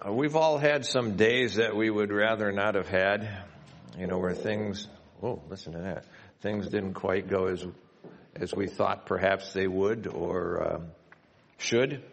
Uh, 0.00 0.12
we've 0.12 0.36
all 0.36 0.58
had 0.58 0.84
some 0.86 1.16
days 1.16 1.56
that 1.56 1.74
we 1.74 1.90
would 1.90 2.12
rather 2.12 2.52
not 2.52 2.76
have 2.76 2.86
had, 2.86 3.28
you 3.98 4.06
know, 4.06 4.18
where 4.18 4.32
things, 4.32 4.86
oh, 5.24 5.42
listen 5.48 5.72
to 5.72 5.80
that, 5.80 6.04
things 6.40 6.68
didn't 6.68 6.94
quite 6.94 7.26
go 7.26 7.46
as, 7.46 7.66
as 8.36 8.54
we 8.54 8.68
thought 8.68 9.06
perhaps 9.06 9.52
they 9.52 9.66
would 9.66 10.06
or 10.06 10.74
um, 10.74 10.86
should. 11.56 12.04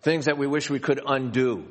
Things 0.00 0.24
that 0.24 0.38
we 0.38 0.48
wish 0.48 0.70
we 0.70 0.80
could 0.80 1.00
undo. 1.06 1.64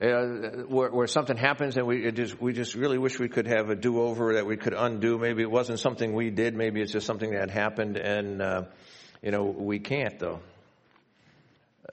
Uh, 0.00 0.64
where, 0.68 0.90
where, 0.90 1.06
something 1.06 1.36
happens 1.36 1.76
and 1.76 1.86
we 1.86 2.10
just 2.10 2.40
we 2.40 2.52
just 2.52 2.74
really 2.74 2.98
wish 2.98 3.18
we 3.18 3.28
could 3.28 3.46
have 3.46 3.70
a 3.70 3.76
do 3.76 4.00
over 4.00 4.34
that 4.34 4.46
we 4.46 4.56
could 4.56 4.74
undo. 4.74 5.18
Maybe 5.18 5.42
it 5.42 5.50
wasn't 5.50 5.78
something 5.78 6.12
we 6.14 6.30
did. 6.30 6.54
Maybe 6.54 6.80
it's 6.80 6.92
just 6.92 7.06
something 7.06 7.30
that 7.30 7.48
happened, 7.48 7.96
and 7.96 8.42
uh, 8.42 8.62
you 9.22 9.30
know 9.30 9.44
we 9.44 9.78
can't 9.78 10.18
though. 10.18 10.40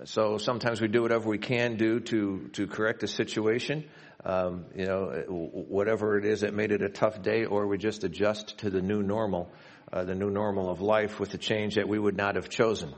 So 0.06 0.38
sometimes 0.38 0.82
we 0.82 0.88
do 0.88 1.02
whatever 1.02 1.30
we 1.30 1.38
can 1.38 1.76
do 1.76 2.00
to, 2.00 2.50
to 2.54 2.68
correct 2.68 3.02
the 3.02 3.08
situation. 3.08 3.86
Um, 4.24 4.66
you 4.76 4.86
know, 4.86 5.24
whatever 5.28 6.18
it 6.18 6.26
is 6.26 6.42
that 6.42 6.54
made 6.54 6.72
it 6.72 6.82
a 6.82 6.90
tough 6.90 7.22
day, 7.22 7.46
or 7.46 7.68
we 7.68 7.78
just 7.78 8.04
adjust 8.04 8.60
to 8.60 8.70
the 8.70 8.82
new 8.82 9.02
normal, 9.02 9.50
uh, 9.92 10.04
the 10.04 10.16
new 10.16 10.30
normal 10.30 10.70
of 10.70 10.80
life 10.80 11.20
with 11.20 11.32
the 11.32 11.38
change 11.38 11.76
that 11.76 11.88
we 11.88 11.98
would 11.98 12.16
not 12.16 12.36
have 12.36 12.50
chosen. 12.50 12.94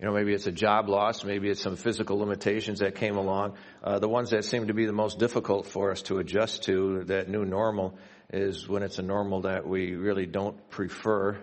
You 0.00 0.06
know, 0.06 0.12
maybe 0.12 0.34
it's 0.34 0.46
a 0.46 0.52
job 0.52 0.88
loss, 0.88 1.24
maybe 1.24 1.48
it's 1.48 1.62
some 1.62 1.76
physical 1.76 2.18
limitations 2.18 2.80
that 2.80 2.96
came 2.96 3.16
along. 3.16 3.56
Uh, 3.82 3.98
the 3.98 4.08
ones 4.08 4.30
that 4.30 4.44
seem 4.44 4.66
to 4.66 4.74
be 4.74 4.84
the 4.84 4.92
most 4.92 5.18
difficult 5.18 5.66
for 5.66 5.90
us 5.90 6.02
to 6.02 6.18
adjust 6.18 6.64
to, 6.64 7.04
that 7.04 7.28
new 7.28 7.44
normal, 7.44 7.98
is 8.30 8.68
when 8.68 8.82
it's 8.82 8.98
a 8.98 9.02
normal 9.02 9.42
that 9.42 9.66
we 9.66 9.94
really 9.94 10.26
don't 10.26 10.68
prefer 10.68 11.38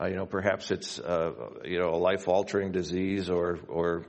uh, 0.00 0.06
you 0.06 0.16
know, 0.16 0.26
perhaps 0.26 0.70
it's 0.70 0.98
uh, 0.98 1.32
you 1.64 1.78
know 1.78 1.90
a 1.90 1.96
life-altering 1.96 2.72
disease, 2.72 3.30
or 3.30 3.58
or 3.68 4.06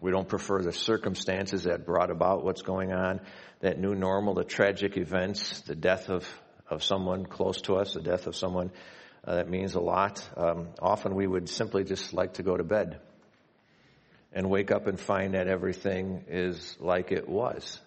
we 0.00 0.10
don't 0.10 0.28
prefer 0.28 0.62
the 0.62 0.72
circumstances 0.72 1.64
that 1.64 1.86
brought 1.86 2.10
about 2.10 2.44
what's 2.44 2.62
going 2.62 2.92
on, 2.92 3.20
that 3.60 3.78
new 3.78 3.94
normal, 3.94 4.34
the 4.34 4.44
tragic 4.44 4.96
events, 4.96 5.60
the 5.62 5.74
death 5.74 6.10
of 6.10 6.28
of 6.68 6.82
someone 6.82 7.24
close 7.24 7.62
to 7.62 7.76
us, 7.76 7.94
the 7.94 8.00
death 8.00 8.26
of 8.26 8.36
someone 8.36 8.70
uh, 9.24 9.36
that 9.36 9.48
means 9.48 9.74
a 9.74 9.80
lot. 9.80 10.28
Um, 10.36 10.68
often 10.80 11.14
we 11.14 11.26
would 11.26 11.48
simply 11.48 11.84
just 11.84 12.12
like 12.12 12.34
to 12.34 12.42
go 12.42 12.56
to 12.56 12.64
bed 12.64 13.00
and 14.32 14.50
wake 14.50 14.70
up 14.70 14.86
and 14.86 15.00
find 15.00 15.34
that 15.34 15.48
everything 15.48 16.24
is 16.28 16.76
like 16.78 17.10
it 17.10 17.28
was 17.28 17.80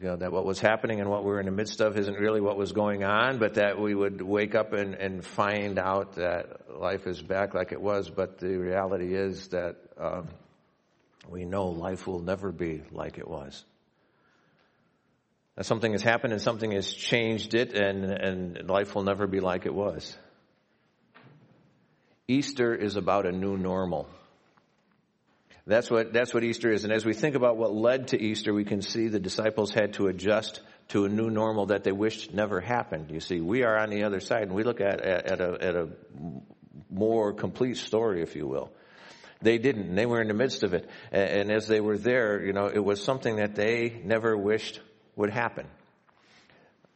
you 0.00 0.08
know, 0.08 0.16
that 0.16 0.32
what 0.32 0.44
was 0.44 0.58
happening 0.58 1.00
and 1.00 1.08
what 1.08 1.24
we're 1.24 1.38
in 1.38 1.46
the 1.46 1.52
midst 1.52 1.80
of 1.80 1.96
isn't 1.96 2.18
really 2.18 2.40
what 2.40 2.56
was 2.56 2.72
going 2.72 3.04
on, 3.04 3.38
but 3.38 3.54
that 3.54 3.80
we 3.80 3.94
would 3.94 4.20
wake 4.20 4.54
up 4.54 4.72
and, 4.72 4.94
and 4.94 5.24
find 5.24 5.78
out 5.78 6.14
that 6.16 6.78
life 6.80 7.06
is 7.06 7.22
back 7.22 7.54
like 7.54 7.72
it 7.72 7.80
was. 7.80 8.10
But 8.10 8.38
the 8.38 8.56
reality 8.56 9.14
is 9.14 9.48
that 9.48 9.76
um, 9.98 10.28
we 11.28 11.44
know 11.44 11.68
life 11.68 12.06
will 12.06 12.20
never 12.20 12.50
be 12.50 12.82
like 12.90 13.18
it 13.18 13.28
was. 13.28 13.64
That 15.56 15.64
something 15.64 15.92
has 15.92 16.02
happened 16.02 16.32
and 16.32 16.42
something 16.42 16.72
has 16.72 16.92
changed 16.92 17.54
it, 17.54 17.74
and, 17.74 18.04
and 18.04 18.68
life 18.68 18.94
will 18.94 19.04
never 19.04 19.26
be 19.26 19.40
like 19.40 19.66
it 19.66 19.74
was. 19.74 20.16
Easter 22.26 22.74
is 22.74 22.96
about 22.96 23.26
a 23.26 23.32
new 23.32 23.56
normal. 23.58 24.08
That's 25.66 25.90
what, 25.90 26.12
that's 26.12 26.34
what 26.34 26.42
Easter 26.42 26.72
is. 26.72 26.84
And 26.84 26.92
as 26.92 27.04
we 27.04 27.12
think 27.14 27.36
about 27.36 27.56
what 27.56 27.72
led 27.72 28.08
to 28.08 28.20
Easter, 28.20 28.52
we 28.52 28.64
can 28.64 28.82
see 28.82 29.08
the 29.08 29.20
disciples 29.20 29.72
had 29.72 29.94
to 29.94 30.08
adjust 30.08 30.60
to 30.88 31.04
a 31.04 31.08
new 31.08 31.30
normal 31.30 31.66
that 31.66 31.84
they 31.84 31.92
wished 31.92 32.34
never 32.34 32.60
happened. 32.60 33.10
You 33.10 33.20
see, 33.20 33.40
we 33.40 33.62
are 33.62 33.78
on 33.78 33.90
the 33.90 34.04
other 34.04 34.18
side 34.18 34.42
and 34.42 34.52
we 34.52 34.64
look 34.64 34.80
at, 34.80 35.00
at, 35.00 35.30
at, 35.30 35.40
a, 35.40 35.58
at 35.60 35.76
a 35.76 35.88
more 36.90 37.32
complete 37.32 37.76
story, 37.76 38.22
if 38.22 38.34
you 38.34 38.46
will. 38.46 38.72
They 39.40 39.58
didn't. 39.58 39.94
They 39.94 40.06
were 40.06 40.20
in 40.20 40.28
the 40.28 40.34
midst 40.34 40.62
of 40.64 40.74
it. 40.74 40.88
And 41.12 41.50
as 41.50 41.68
they 41.68 41.80
were 41.80 41.98
there, 41.98 42.44
you 42.44 42.52
know, 42.52 42.66
it 42.66 42.84
was 42.84 43.02
something 43.02 43.36
that 43.36 43.54
they 43.54 44.00
never 44.04 44.36
wished 44.36 44.80
would 45.16 45.30
happen. 45.30 45.66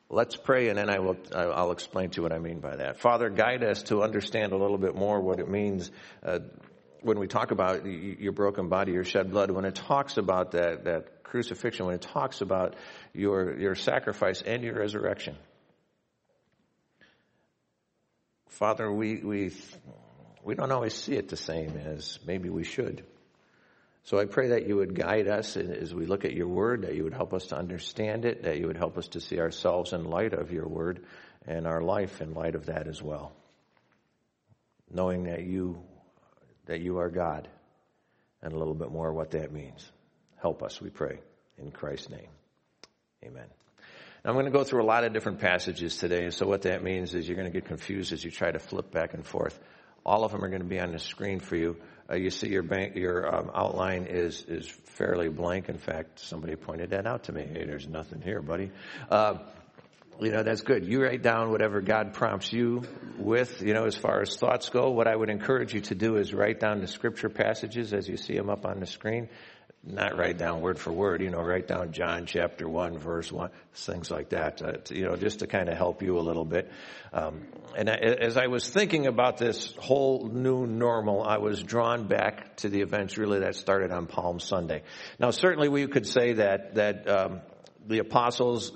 Let's 0.08 0.36
pray 0.36 0.68
and 0.68 0.78
then 0.78 0.88
I 0.88 1.00
will, 1.00 1.16
I'll 1.34 1.72
explain 1.72 2.10
to 2.10 2.16
you 2.18 2.22
what 2.22 2.32
I 2.32 2.38
mean 2.38 2.60
by 2.60 2.76
that. 2.76 2.98
Father, 2.98 3.28
guide 3.28 3.64
us 3.64 3.82
to 3.84 4.02
understand 4.02 4.52
a 4.52 4.56
little 4.56 4.78
bit 4.78 4.94
more 4.94 5.20
what 5.20 5.40
it 5.40 5.48
means 5.48 5.90
uh, 6.24 6.38
when 7.06 7.20
we 7.20 7.28
talk 7.28 7.52
about 7.52 7.86
your 7.86 8.32
broken 8.32 8.68
body, 8.68 8.92
your 8.92 9.04
shed 9.04 9.30
blood, 9.30 9.50
when 9.52 9.64
it 9.64 9.76
talks 9.76 10.16
about 10.16 10.50
that, 10.52 10.84
that 10.84 11.22
crucifixion, 11.22 11.86
when 11.86 11.94
it 11.94 12.02
talks 12.02 12.40
about 12.40 12.74
your, 13.14 13.56
your 13.58 13.76
sacrifice 13.76 14.42
and 14.42 14.64
your 14.64 14.74
resurrection. 14.74 15.36
Father, 18.48 18.90
we, 18.90 19.18
we, 19.18 19.52
we 20.42 20.56
don't 20.56 20.72
always 20.72 20.94
see 20.94 21.12
it 21.12 21.28
the 21.28 21.36
same 21.36 21.76
as 21.76 22.18
maybe 22.26 22.48
we 22.48 22.64
should. 22.64 23.04
So 24.04 24.18
I 24.18 24.24
pray 24.24 24.48
that 24.48 24.66
you 24.66 24.76
would 24.76 24.94
guide 24.94 25.28
us 25.28 25.56
as 25.56 25.94
we 25.94 26.06
look 26.06 26.24
at 26.24 26.32
your 26.32 26.48
word, 26.48 26.82
that 26.82 26.94
you 26.94 27.04
would 27.04 27.14
help 27.14 27.34
us 27.34 27.46
to 27.46 27.56
understand 27.56 28.24
it, 28.24 28.42
that 28.42 28.58
you 28.58 28.66
would 28.66 28.76
help 28.76 28.98
us 28.98 29.08
to 29.08 29.20
see 29.20 29.38
ourselves 29.38 29.92
in 29.92 30.04
light 30.04 30.32
of 30.32 30.50
your 30.50 30.66
word 30.66 31.04
and 31.46 31.66
our 31.68 31.82
life 31.82 32.20
in 32.20 32.34
light 32.34 32.56
of 32.56 32.66
that 32.66 32.88
as 32.88 33.00
well. 33.00 33.32
Knowing 34.90 35.24
that 35.24 35.44
you 35.44 35.82
that 36.66 36.80
you 36.80 36.98
are 36.98 37.08
God 37.08 37.48
and 38.42 38.52
a 38.52 38.58
little 38.58 38.74
bit 38.74 38.90
more 38.90 39.12
what 39.12 39.32
that 39.32 39.52
means. 39.52 39.90
Help 40.40 40.62
us, 40.62 40.80
we 40.80 40.90
pray, 40.90 41.18
in 41.58 41.70
Christ's 41.70 42.10
name. 42.10 42.28
Amen. 43.24 43.46
Now, 44.24 44.30
I'm 44.30 44.36
going 44.36 44.46
to 44.46 44.52
go 44.52 44.64
through 44.64 44.82
a 44.82 44.84
lot 44.84 45.04
of 45.04 45.12
different 45.12 45.40
passages 45.40 45.96
today, 45.96 46.30
so 46.30 46.46
what 46.46 46.62
that 46.62 46.82
means 46.82 47.14
is 47.14 47.28
you're 47.28 47.36
going 47.36 47.50
to 47.50 47.52
get 47.52 47.66
confused 47.66 48.12
as 48.12 48.24
you 48.24 48.30
try 48.30 48.50
to 48.50 48.58
flip 48.58 48.90
back 48.90 49.14
and 49.14 49.24
forth. 49.24 49.58
All 50.04 50.24
of 50.24 50.32
them 50.32 50.44
are 50.44 50.48
going 50.48 50.62
to 50.62 50.68
be 50.68 50.78
on 50.78 50.92
the 50.92 50.98
screen 50.98 51.40
for 51.40 51.56
you. 51.56 51.76
Uh, 52.08 52.14
you 52.14 52.30
see 52.30 52.48
your 52.48 52.62
bank, 52.62 52.94
your 52.94 53.34
um, 53.34 53.50
outline 53.52 54.04
is 54.04 54.44
is 54.46 54.68
fairly 54.68 55.28
blank. 55.28 55.68
In 55.68 55.78
fact, 55.78 56.20
somebody 56.20 56.54
pointed 56.54 56.90
that 56.90 57.06
out 57.06 57.24
to 57.24 57.32
me. 57.32 57.42
Hey, 57.42 57.64
there's 57.64 57.88
nothing 57.88 58.20
here, 58.20 58.40
buddy. 58.40 58.70
Uh, 59.10 59.38
you 60.20 60.30
know, 60.30 60.42
that's 60.42 60.62
good. 60.62 60.86
You 60.86 61.02
write 61.02 61.22
down 61.22 61.50
whatever 61.50 61.80
God 61.80 62.14
prompts 62.14 62.52
you 62.52 62.82
with, 63.18 63.62
you 63.62 63.74
know, 63.74 63.84
as 63.84 63.96
far 63.96 64.20
as 64.22 64.36
thoughts 64.36 64.68
go. 64.68 64.90
What 64.90 65.06
I 65.06 65.14
would 65.14 65.30
encourage 65.30 65.74
you 65.74 65.80
to 65.82 65.94
do 65.94 66.16
is 66.16 66.32
write 66.32 66.60
down 66.60 66.80
the 66.80 66.86
scripture 66.86 67.28
passages 67.28 67.92
as 67.92 68.08
you 68.08 68.16
see 68.16 68.34
them 68.34 68.48
up 68.48 68.64
on 68.64 68.80
the 68.80 68.86
screen. 68.86 69.28
Not 69.88 70.18
write 70.18 70.36
down 70.36 70.62
word 70.62 70.80
for 70.80 70.90
word, 70.90 71.22
you 71.22 71.30
know, 71.30 71.40
write 71.40 71.68
down 71.68 71.92
John 71.92 72.26
chapter 72.26 72.68
1, 72.68 72.98
verse 72.98 73.30
1, 73.30 73.50
things 73.72 74.10
like 74.10 74.30
that, 74.30 74.60
uh, 74.60 74.72
to, 74.72 74.98
you 74.98 75.04
know, 75.04 75.14
just 75.14 75.40
to 75.40 75.46
kind 75.46 75.68
of 75.68 75.76
help 75.76 76.02
you 76.02 76.18
a 76.18 76.20
little 76.20 76.44
bit. 76.44 76.72
Um, 77.12 77.46
and 77.76 77.88
I, 77.88 77.94
as 77.94 78.36
I 78.36 78.48
was 78.48 78.68
thinking 78.68 79.06
about 79.06 79.36
this 79.38 79.72
whole 79.78 80.28
new 80.28 80.66
normal, 80.66 81.22
I 81.22 81.38
was 81.38 81.62
drawn 81.62 82.08
back 82.08 82.56
to 82.56 82.68
the 82.68 82.80
events 82.80 83.16
really 83.16 83.40
that 83.40 83.54
started 83.54 83.92
on 83.92 84.06
Palm 84.06 84.40
Sunday. 84.40 84.82
Now, 85.20 85.30
certainly 85.30 85.68
we 85.68 85.86
could 85.86 86.06
say 86.06 86.32
that, 86.32 86.74
that, 86.74 87.08
um, 87.08 87.40
the 87.86 88.00
apostles 88.00 88.72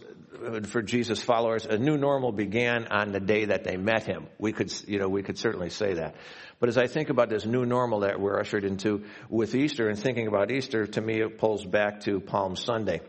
for 0.67 0.83
Jesus 0.83 1.23
followers, 1.23 1.67
a 1.67 1.78
new 1.78 1.97
normal 1.97 2.33
began 2.33 2.87
on 2.89 3.12
the 3.12 3.21
day 3.21 3.47
that 3.47 3.65
they 3.65 3.77
met 3.77 4.05
him. 4.05 4.27
We 4.39 4.53
could, 4.53 4.73
you 4.89 4.99
know, 4.99 5.09
we 5.09 5.23
could 5.23 5.39
certainly 5.39 5.71
say 5.71 5.95
that. 5.95 6.15
But 6.59 6.69
as 6.69 6.78
I 6.78 6.87
think 6.87 7.11
about 7.11 7.31
this 7.31 7.47
new 7.47 7.65
normal 7.65 8.01
that 8.01 8.21
we're 8.21 8.39
ushered 8.39 8.65
into 8.65 9.05
with 9.29 9.55
Easter 9.55 9.89
and 9.89 9.99
thinking 9.99 10.27
about 10.27 10.50
Easter, 10.50 10.87
to 10.87 11.00
me 11.00 11.21
it 11.21 11.39
pulls 11.39 11.65
back 11.65 12.00
to 12.00 12.21
Palm 12.21 12.56
Sunday 12.56 13.00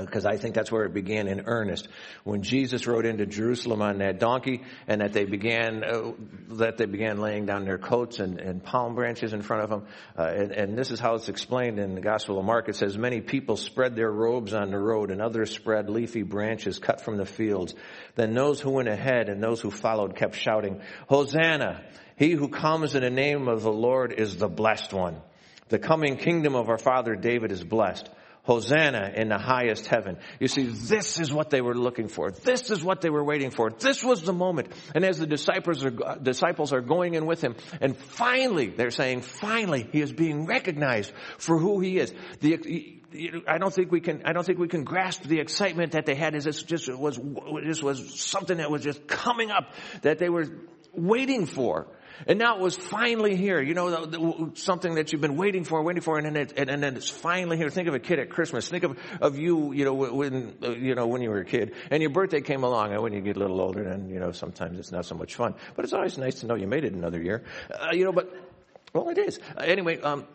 because 0.00 0.26
I 0.26 0.36
think 0.36 0.54
that's 0.54 0.70
where 0.72 0.84
it 0.84 0.94
began 0.94 1.28
in 1.28 1.42
earnest. 1.46 1.88
When 2.24 2.42
Jesus 2.42 2.86
rode 2.86 3.06
into 3.06 3.26
Jerusalem 3.26 3.82
on 3.82 3.98
that 3.98 4.18
donkey, 4.18 4.62
and 4.86 5.00
that 5.00 5.12
they 5.12 5.24
began 5.24 5.84
uh, 5.84 6.12
that 6.56 6.76
they 6.76 6.86
began 6.86 7.20
laying 7.20 7.46
down 7.46 7.64
their 7.64 7.78
coats 7.78 8.18
and, 8.18 8.40
and 8.40 8.62
palm 8.62 8.94
branches 8.94 9.32
in 9.32 9.42
front 9.42 9.64
of 9.64 9.70
him. 9.70 9.86
uh, 10.18 10.22
and, 10.22 10.52
and, 10.52 10.78
this 10.78 10.90
is 10.90 11.00
how 11.00 11.14
it's 11.14 11.28
explained 11.28 11.78
in 11.78 11.94
the 11.94 12.00
Gospel 12.00 12.38
of 12.38 12.44
Mark. 12.44 12.68
It 12.68 12.76
says, 12.76 12.98
"Many 12.98 13.20
people 13.20 13.56
spread 13.56 13.96
their 13.96 14.10
robes 14.10 14.54
on 14.54 14.70
the 14.70 14.78
road, 14.78 15.10
and 15.10 15.20
others 15.20 15.50
spread 15.50 15.88
leafy 15.88 16.22
branches 16.22 16.78
cut 16.78 17.00
from 17.00 17.16
the 17.16 17.26
fields. 17.26 17.74
Then 18.14 18.34
those 18.34 18.60
who 18.60 18.70
went 18.70 18.88
ahead 18.88 19.28
and 19.28 19.42
those 19.42 19.60
who 19.60 19.70
followed 19.70 20.16
kept 20.16 20.36
shouting, 20.36 20.80
Hosanna! 21.08 21.84
He 22.16 22.30
who 22.30 22.48
comes 22.48 22.94
in 22.94 23.02
the 23.02 23.10
name 23.10 23.48
of 23.48 23.62
the 23.62 23.72
Lord 23.72 24.12
is 24.12 24.36
the 24.36 24.48
blessed 24.48 24.92
one. 24.92 25.20
The 25.68 25.80
coming 25.80 26.16
kingdom 26.16 26.54
of 26.54 26.68
our 26.68 26.78
father 26.78 27.16
David 27.16 27.52
is 27.52 27.62
blessed." 27.62 28.08
Hosanna 28.44 29.10
in 29.16 29.28
the 29.28 29.38
highest 29.38 29.86
heaven. 29.86 30.18
You 30.38 30.48
see, 30.48 30.64
this 30.64 31.18
is 31.18 31.32
what 31.32 31.48
they 31.48 31.62
were 31.62 31.74
looking 31.74 32.08
for. 32.08 32.30
This 32.30 32.70
is 32.70 32.84
what 32.84 33.00
they 33.00 33.08
were 33.08 33.24
waiting 33.24 33.50
for. 33.50 33.70
This 33.70 34.04
was 34.04 34.22
the 34.22 34.34
moment. 34.34 34.68
And 34.94 35.02
as 35.04 35.18
the 35.18 35.26
disciples 35.26 35.82
are, 35.82 36.04
uh, 36.04 36.14
disciples 36.16 36.72
are 36.72 36.82
going 36.82 37.14
in 37.14 37.24
with 37.24 37.40
him, 37.40 37.56
and 37.80 37.96
finally, 37.96 38.68
they're 38.68 38.90
saying, 38.90 39.22
finally, 39.22 39.88
he 39.92 40.02
is 40.02 40.12
being 40.12 40.44
recognized 40.44 41.12
for 41.38 41.58
who 41.58 41.80
he 41.80 41.98
is. 41.98 42.12
The, 42.40 43.00
I 43.48 43.58
don't 43.58 43.72
think 43.72 43.90
we 43.90 44.00
can, 44.00 44.22
I 44.26 44.32
don't 44.32 44.44
think 44.44 44.58
we 44.58 44.68
can 44.68 44.84
grasp 44.84 45.22
the 45.22 45.40
excitement 45.40 45.92
that 45.92 46.04
they 46.04 46.14
had 46.14 46.34
as 46.34 46.44
this 46.44 46.62
just 46.62 46.92
was, 46.92 47.18
this 47.64 47.82
was 47.82 48.20
something 48.20 48.58
that 48.58 48.70
was 48.70 48.82
just 48.82 49.06
coming 49.06 49.50
up 49.50 49.72
that 50.02 50.18
they 50.18 50.28
were 50.28 50.46
waiting 50.92 51.46
for. 51.46 51.86
And 52.26 52.38
now 52.38 52.56
it 52.56 52.60
was 52.60 52.76
finally 52.76 53.36
here. 53.36 53.60
You 53.60 53.74
know, 53.74 54.52
something 54.54 54.94
that 54.94 55.12
you've 55.12 55.20
been 55.20 55.36
waiting 55.36 55.64
for, 55.64 55.82
waiting 55.82 56.02
for, 56.02 56.18
and 56.18 56.26
then, 56.26 56.36
it, 56.36 56.52
and, 56.56 56.70
and, 56.70 56.82
then 56.82 56.96
it's 56.96 57.10
finally 57.10 57.56
here. 57.56 57.70
Think 57.70 57.88
of 57.88 57.94
a 57.94 57.98
kid 57.98 58.18
at 58.18 58.30
Christmas. 58.30 58.68
Think 58.68 58.84
of, 58.84 58.98
of 59.20 59.38
you, 59.38 59.72
you 59.72 59.84
know, 59.84 59.94
when, 59.94 60.56
uh, 60.62 60.70
you 60.70 60.94
know, 60.94 61.06
when 61.06 61.22
you 61.22 61.30
were 61.30 61.40
a 61.40 61.44
kid. 61.44 61.74
And 61.90 62.02
your 62.02 62.10
birthday 62.10 62.40
came 62.40 62.64
along, 62.64 62.92
and 62.92 63.02
when 63.02 63.12
you 63.12 63.20
get 63.20 63.36
a 63.36 63.40
little 63.40 63.60
older, 63.60 63.84
then, 63.84 64.08
you 64.08 64.20
know, 64.20 64.32
sometimes 64.32 64.78
it's 64.78 64.92
not 64.92 65.06
so 65.06 65.14
much 65.14 65.34
fun. 65.34 65.54
But 65.76 65.84
it's 65.84 65.94
always 65.94 66.18
nice 66.18 66.40
to 66.40 66.46
know 66.46 66.54
you 66.54 66.66
made 66.66 66.84
it 66.84 66.92
another 66.92 67.20
year. 67.20 67.44
Uh, 67.70 67.88
you 67.92 68.04
know, 68.04 68.12
but, 68.12 68.32
well, 68.92 69.08
it 69.08 69.18
is. 69.18 69.38
Uh, 69.56 69.60
anyway, 69.60 70.00
um, 70.00 70.26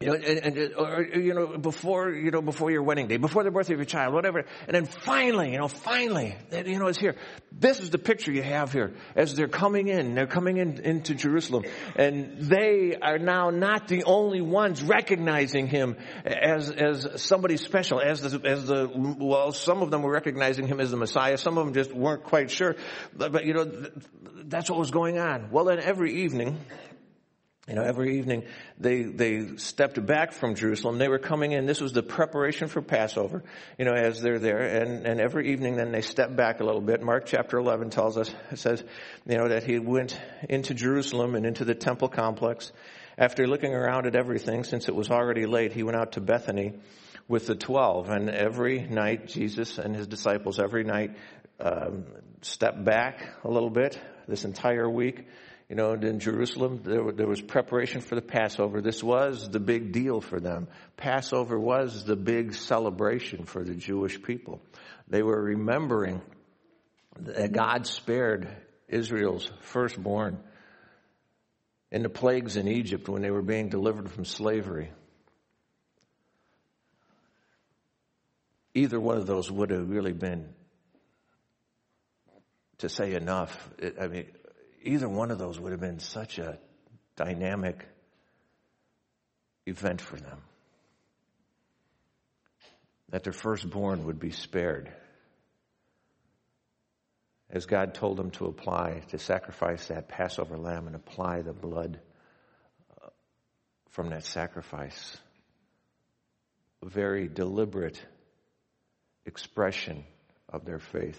You 0.00 0.06
know, 0.06 0.14
and, 0.14 0.38
and, 0.38 0.74
uh, 0.74 0.80
or, 0.80 1.02
you 1.02 1.34
know, 1.34 1.58
before, 1.58 2.10
you 2.10 2.30
know, 2.30 2.40
before 2.40 2.70
your 2.70 2.84
wedding 2.84 3.08
day, 3.08 3.16
before 3.16 3.42
the 3.42 3.50
birth 3.50 3.68
of 3.68 3.78
your 3.78 3.84
child, 3.84 4.14
whatever. 4.14 4.44
And 4.68 4.74
then 4.76 4.86
finally, 4.86 5.50
you 5.50 5.58
know, 5.58 5.66
finally, 5.66 6.36
you 6.52 6.78
know, 6.78 6.86
it's 6.86 7.00
here. 7.00 7.16
This 7.50 7.80
is 7.80 7.90
the 7.90 7.98
picture 7.98 8.30
you 8.30 8.44
have 8.44 8.72
here 8.72 8.94
as 9.16 9.34
they're 9.34 9.48
coming 9.48 9.88
in. 9.88 10.14
They're 10.14 10.28
coming 10.28 10.58
in 10.58 10.80
into 10.84 11.16
Jerusalem. 11.16 11.64
And 11.96 12.38
they 12.42 12.96
are 13.02 13.18
now 13.18 13.50
not 13.50 13.88
the 13.88 14.04
only 14.04 14.40
ones 14.40 14.84
recognizing 14.84 15.66
him 15.66 15.96
as, 16.24 16.70
as 16.70 17.20
somebody 17.20 17.56
special, 17.56 18.00
as 18.00 18.20
the, 18.20 18.40
as 18.48 18.66
the, 18.66 18.88
well, 19.18 19.50
some 19.50 19.82
of 19.82 19.90
them 19.90 20.02
were 20.02 20.12
recognizing 20.12 20.68
him 20.68 20.78
as 20.78 20.92
the 20.92 20.96
Messiah. 20.96 21.36
Some 21.36 21.58
of 21.58 21.64
them 21.64 21.74
just 21.74 21.92
weren't 21.92 22.22
quite 22.22 22.52
sure. 22.52 22.76
But, 23.16 23.32
but 23.32 23.46
you 23.46 23.54
know, 23.54 23.88
that's 24.44 24.70
what 24.70 24.78
was 24.78 24.92
going 24.92 25.18
on. 25.18 25.50
Well, 25.50 25.64
then 25.64 25.80
every 25.80 26.22
evening, 26.22 26.60
you 27.68 27.74
know, 27.74 27.82
every 27.82 28.18
evening 28.18 28.44
they, 28.78 29.02
they 29.02 29.56
stepped 29.56 30.04
back 30.04 30.32
from 30.32 30.54
Jerusalem. 30.54 30.98
They 30.98 31.08
were 31.08 31.18
coming 31.18 31.52
in. 31.52 31.66
This 31.66 31.80
was 31.80 31.92
the 31.92 32.02
preparation 32.02 32.68
for 32.68 32.80
Passover, 32.80 33.44
you 33.78 33.84
know, 33.84 33.92
as 33.92 34.22
they're 34.22 34.38
there. 34.38 34.60
And, 34.60 35.06
and 35.06 35.20
every 35.20 35.52
evening 35.52 35.76
then 35.76 35.92
they 35.92 36.00
stepped 36.00 36.34
back 36.34 36.60
a 36.60 36.64
little 36.64 36.80
bit. 36.80 37.02
Mark 37.02 37.26
chapter 37.26 37.58
11 37.58 37.90
tells 37.90 38.16
us, 38.16 38.34
it 38.50 38.58
says, 38.58 38.82
you 39.26 39.36
know, 39.36 39.48
that 39.48 39.64
he 39.64 39.78
went 39.78 40.18
into 40.48 40.72
Jerusalem 40.72 41.34
and 41.34 41.44
into 41.44 41.64
the 41.64 41.74
temple 41.74 42.08
complex. 42.08 42.72
After 43.18 43.46
looking 43.46 43.74
around 43.74 44.06
at 44.06 44.16
everything, 44.16 44.64
since 44.64 44.88
it 44.88 44.94
was 44.94 45.10
already 45.10 45.44
late, 45.44 45.72
he 45.72 45.82
went 45.82 45.96
out 45.96 46.12
to 46.12 46.20
Bethany 46.20 46.74
with 47.26 47.46
the 47.46 47.56
twelve. 47.56 48.08
And 48.08 48.30
every 48.30 48.80
night, 48.80 49.26
Jesus 49.26 49.76
and 49.76 49.94
his 49.94 50.06
disciples 50.06 50.58
every 50.58 50.84
night 50.84 51.16
um, 51.60 52.04
stepped 52.42 52.82
back 52.84 53.28
a 53.44 53.50
little 53.50 53.70
bit 53.70 54.00
this 54.28 54.44
entire 54.44 54.88
week 54.88 55.26
you 55.68 55.76
know, 55.76 55.92
in 55.92 56.18
Jerusalem, 56.18 56.80
there, 56.82 57.12
there, 57.12 57.26
was 57.26 57.42
preparation 57.42 58.00
for 58.00 58.14
the 58.14 58.22
Passover. 58.22 58.80
This 58.80 59.04
was 59.04 59.50
the 59.50 59.60
big 59.60 59.92
deal 59.92 60.22
for 60.22 60.40
them. 60.40 60.68
Passover 60.96 61.58
was 61.58 62.04
the 62.04 62.16
big 62.16 62.54
celebration 62.54 63.44
for 63.44 63.62
the 63.62 63.74
Jewish 63.74 64.22
people. 64.22 64.62
They 65.08 65.22
were 65.22 65.40
remembering 65.40 66.22
that 67.20 67.52
God 67.52 67.86
spared 67.86 68.48
Israel's 68.88 69.50
firstborn 69.60 70.38
in 71.90 72.02
the 72.02 72.08
plagues 72.08 72.56
in 72.56 72.66
Egypt 72.66 73.06
when 73.06 73.20
they 73.20 73.30
were 73.30 73.42
being 73.42 73.68
delivered 73.68 74.10
from 74.10 74.24
slavery. 74.24 74.90
Either 78.72 78.98
one 78.98 79.18
of 79.18 79.26
those 79.26 79.50
would 79.50 79.70
have 79.70 79.90
really 79.90 80.12
been 80.12 80.48
to 82.78 82.88
say 82.88 83.14
enough. 83.14 83.70
I 84.00 84.06
mean, 84.06 84.26
either 84.82 85.08
one 85.08 85.30
of 85.30 85.38
those 85.38 85.58
would 85.58 85.72
have 85.72 85.80
been 85.80 85.98
such 85.98 86.38
a 86.38 86.58
dynamic 87.16 87.84
event 89.66 90.00
for 90.00 90.16
them. 90.16 90.38
That 93.10 93.24
their 93.24 93.32
firstborn 93.32 94.04
would 94.04 94.18
be 94.18 94.30
spared. 94.30 94.92
As 97.50 97.64
God 97.64 97.94
told 97.94 98.18
them 98.18 98.30
to 98.32 98.46
apply, 98.46 99.02
to 99.08 99.18
sacrifice 99.18 99.86
that 99.86 100.08
Passover 100.08 100.58
lamb 100.58 100.86
and 100.86 100.94
apply 100.94 101.40
the 101.40 101.54
blood 101.54 101.98
uh, 103.02 103.08
from 103.88 104.10
that 104.10 104.24
sacrifice. 104.24 105.16
A 106.82 106.88
very 106.88 107.26
deliberate 107.26 108.00
expression 109.24 110.04
of 110.48 110.66
their 110.66 110.78
faith 110.78 111.18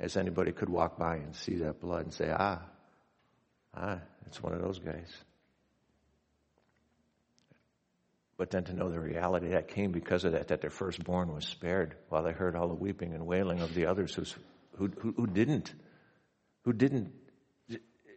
as 0.00 0.16
anybody 0.16 0.52
could 0.52 0.68
walk 0.68 0.98
by 0.98 1.16
and 1.16 1.34
see 1.34 1.56
that 1.56 1.80
blood 1.80 2.04
and 2.04 2.12
say, 2.12 2.30
ah, 2.32 2.62
ah, 3.74 3.98
it's 4.26 4.42
one 4.42 4.52
of 4.52 4.60
those 4.60 4.78
guys. 4.78 5.12
But 8.36 8.50
then 8.50 8.62
to 8.64 8.72
know 8.72 8.88
the 8.88 9.00
reality 9.00 9.48
that 9.48 9.68
came 9.68 9.90
because 9.90 10.24
of 10.24 10.32
that, 10.32 10.48
that 10.48 10.60
their 10.60 10.70
firstborn 10.70 11.34
was 11.34 11.44
spared 11.44 11.96
while 12.08 12.22
they 12.22 12.32
heard 12.32 12.54
all 12.54 12.68
the 12.68 12.74
weeping 12.74 13.12
and 13.12 13.26
wailing 13.26 13.60
of 13.60 13.74
the 13.74 13.86
others 13.86 14.14
who, 14.14 14.24
who, 14.76 15.12
who 15.16 15.26
didn't, 15.26 15.72
who 16.64 16.72
didn't, 16.72 17.12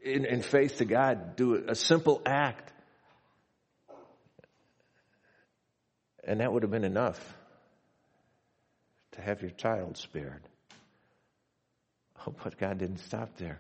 in, 0.04 0.25
in 0.25 0.44
faith 0.44 0.77
to 0.77 0.86
God, 0.86 1.36
do 1.36 1.56
a 1.68 1.74
simple 1.74 2.22
act. 2.24 2.72
And 6.24 6.39
that 6.39 6.54
would 6.54 6.62
have 6.62 6.72
been 6.72 6.84
enough 6.84 7.19
to 9.13 9.22
have 9.22 9.42
your 9.42 9.51
child 9.51 9.98
spared. 9.98 10.48
Oh, 12.25 12.33
but 12.44 12.57
God 12.57 12.77
didn't 12.77 13.00
stop 13.00 13.38
there. 13.38 13.59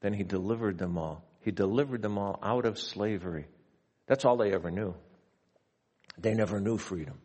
Then 0.00 0.12
He 0.12 0.24
delivered 0.24 0.78
them 0.78 0.98
all. 0.98 1.24
He 1.40 1.50
delivered 1.50 2.02
them 2.02 2.18
all 2.18 2.38
out 2.42 2.66
of 2.66 2.78
slavery. 2.78 3.46
That's 4.06 4.24
all 4.24 4.36
they 4.36 4.52
ever 4.52 4.70
knew. 4.70 4.94
They 6.18 6.34
never 6.34 6.60
knew 6.60 6.78
freedom. 6.78 7.18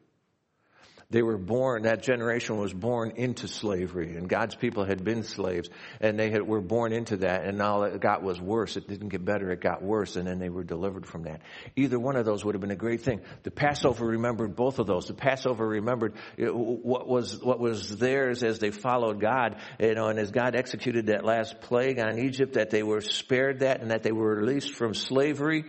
They 1.11 1.21
were 1.21 1.37
born, 1.37 1.83
that 1.83 2.03
generation 2.03 2.57
was 2.57 2.73
born 2.73 3.11
into 3.17 3.49
slavery, 3.49 4.15
and 4.15 4.29
God's 4.29 4.55
people 4.55 4.85
had 4.85 5.03
been 5.03 5.23
slaves, 5.23 5.69
and 5.99 6.17
they 6.17 6.31
had, 6.31 6.47
were 6.47 6.61
born 6.61 6.93
into 6.93 7.17
that, 7.17 7.43
and 7.43 7.57
now 7.57 7.83
it 7.83 7.99
got 7.99 8.23
was 8.23 8.39
worse. 8.39 8.77
It 8.77 8.87
didn't 8.87 9.09
get 9.09 9.25
better, 9.25 9.51
it 9.51 9.59
got 9.59 9.83
worse, 9.83 10.15
and 10.15 10.25
then 10.25 10.39
they 10.39 10.47
were 10.47 10.63
delivered 10.63 11.05
from 11.05 11.23
that. 11.23 11.41
Either 11.75 11.99
one 11.99 12.15
of 12.15 12.25
those 12.25 12.45
would 12.45 12.55
have 12.55 12.61
been 12.61 12.71
a 12.71 12.77
great 12.77 13.01
thing. 13.01 13.19
The 13.43 13.51
Passover 13.51 14.05
remembered 14.05 14.55
both 14.55 14.79
of 14.79 14.87
those. 14.87 15.07
The 15.07 15.13
Passover 15.13 15.67
remembered 15.67 16.13
what 16.37 17.09
was, 17.09 17.43
what 17.43 17.59
was 17.59 17.97
theirs 17.97 18.41
as 18.41 18.59
they 18.59 18.71
followed 18.71 19.19
God, 19.19 19.57
you 19.79 19.93
know, 19.93 20.07
and 20.07 20.17
as 20.17 20.31
God 20.31 20.55
executed 20.55 21.07
that 21.07 21.25
last 21.25 21.59
plague 21.59 21.99
on 21.99 22.19
Egypt, 22.19 22.53
that 22.53 22.69
they 22.69 22.83
were 22.83 23.01
spared 23.01 23.59
that, 23.59 23.81
and 23.81 23.91
that 23.91 24.03
they 24.03 24.13
were 24.13 24.33
released 24.33 24.75
from 24.75 24.93
slavery. 24.93 25.65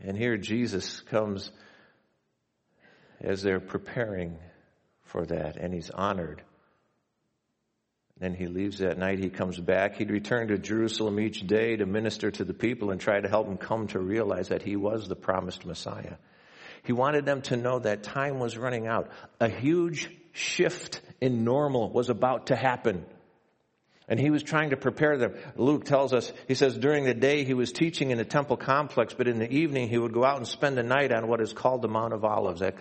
And 0.00 0.16
here 0.16 0.36
Jesus 0.36 1.00
comes 1.00 1.50
as 3.20 3.42
they're 3.42 3.60
preparing 3.60 4.38
for 5.02 5.26
that, 5.26 5.56
and 5.56 5.74
he's 5.74 5.90
honored. 5.90 6.42
Then 8.18 8.34
he 8.34 8.46
leaves 8.46 8.78
that 8.78 8.98
night, 8.98 9.18
he 9.18 9.30
comes 9.30 9.58
back. 9.58 9.96
He'd 9.96 10.10
return 10.10 10.48
to 10.48 10.58
Jerusalem 10.58 11.18
each 11.18 11.46
day 11.46 11.76
to 11.76 11.86
minister 11.86 12.30
to 12.30 12.44
the 12.44 12.52
people 12.52 12.90
and 12.90 13.00
try 13.00 13.18
to 13.18 13.28
help 13.28 13.46
them 13.46 13.56
come 13.56 13.86
to 13.88 13.98
realize 13.98 14.48
that 14.48 14.62
he 14.62 14.76
was 14.76 15.08
the 15.08 15.16
promised 15.16 15.64
Messiah. 15.64 16.16
He 16.84 16.92
wanted 16.92 17.24
them 17.24 17.42
to 17.42 17.56
know 17.56 17.78
that 17.78 18.02
time 18.02 18.38
was 18.38 18.58
running 18.58 18.86
out. 18.86 19.10
A 19.40 19.48
huge 19.48 20.10
shift 20.32 21.00
in 21.20 21.44
normal 21.44 21.90
was 21.90 22.10
about 22.10 22.48
to 22.48 22.56
happen. 22.56 23.06
And 24.10 24.18
he 24.18 24.28
was 24.28 24.42
trying 24.42 24.70
to 24.70 24.76
prepare 24.76 25.16
them. 25.16 25.34
Luke 25.56 25.84
tells 25.84 26.12
us, 26.12 26.32
he 26.48 26.54
says, 26.54 26.76
during 26.76 27.04
the 27.04 27.14
day 27.14 27.44
he 27.44 27.54
was 27.54 27.70
teaching 27.70 28.10
in 28.10 28.18
the 28.18 28.24
temple 28.24 28.56
complex, 28.56 29.14
but 29.14 29.28
in 29.28 29.38
the 29.38 29.50
evening 29.50 29.88
he 29.88 29.96
would 29.96 30.12
go 30.12 30.24
out 30.24 30.36
and 30.36 30.46
spend 30.46 30.76
the 30.76 30.82
night 30.82 31.12
on 31.12 31.28
what 31.28 31.40
is 31.40 31.52
called 31.52 31.80
the 31.80 31.88
Mount 31.88 32.12
of 32.12 32.24
Olives. 32.24 32.60
That, 32.60 32.74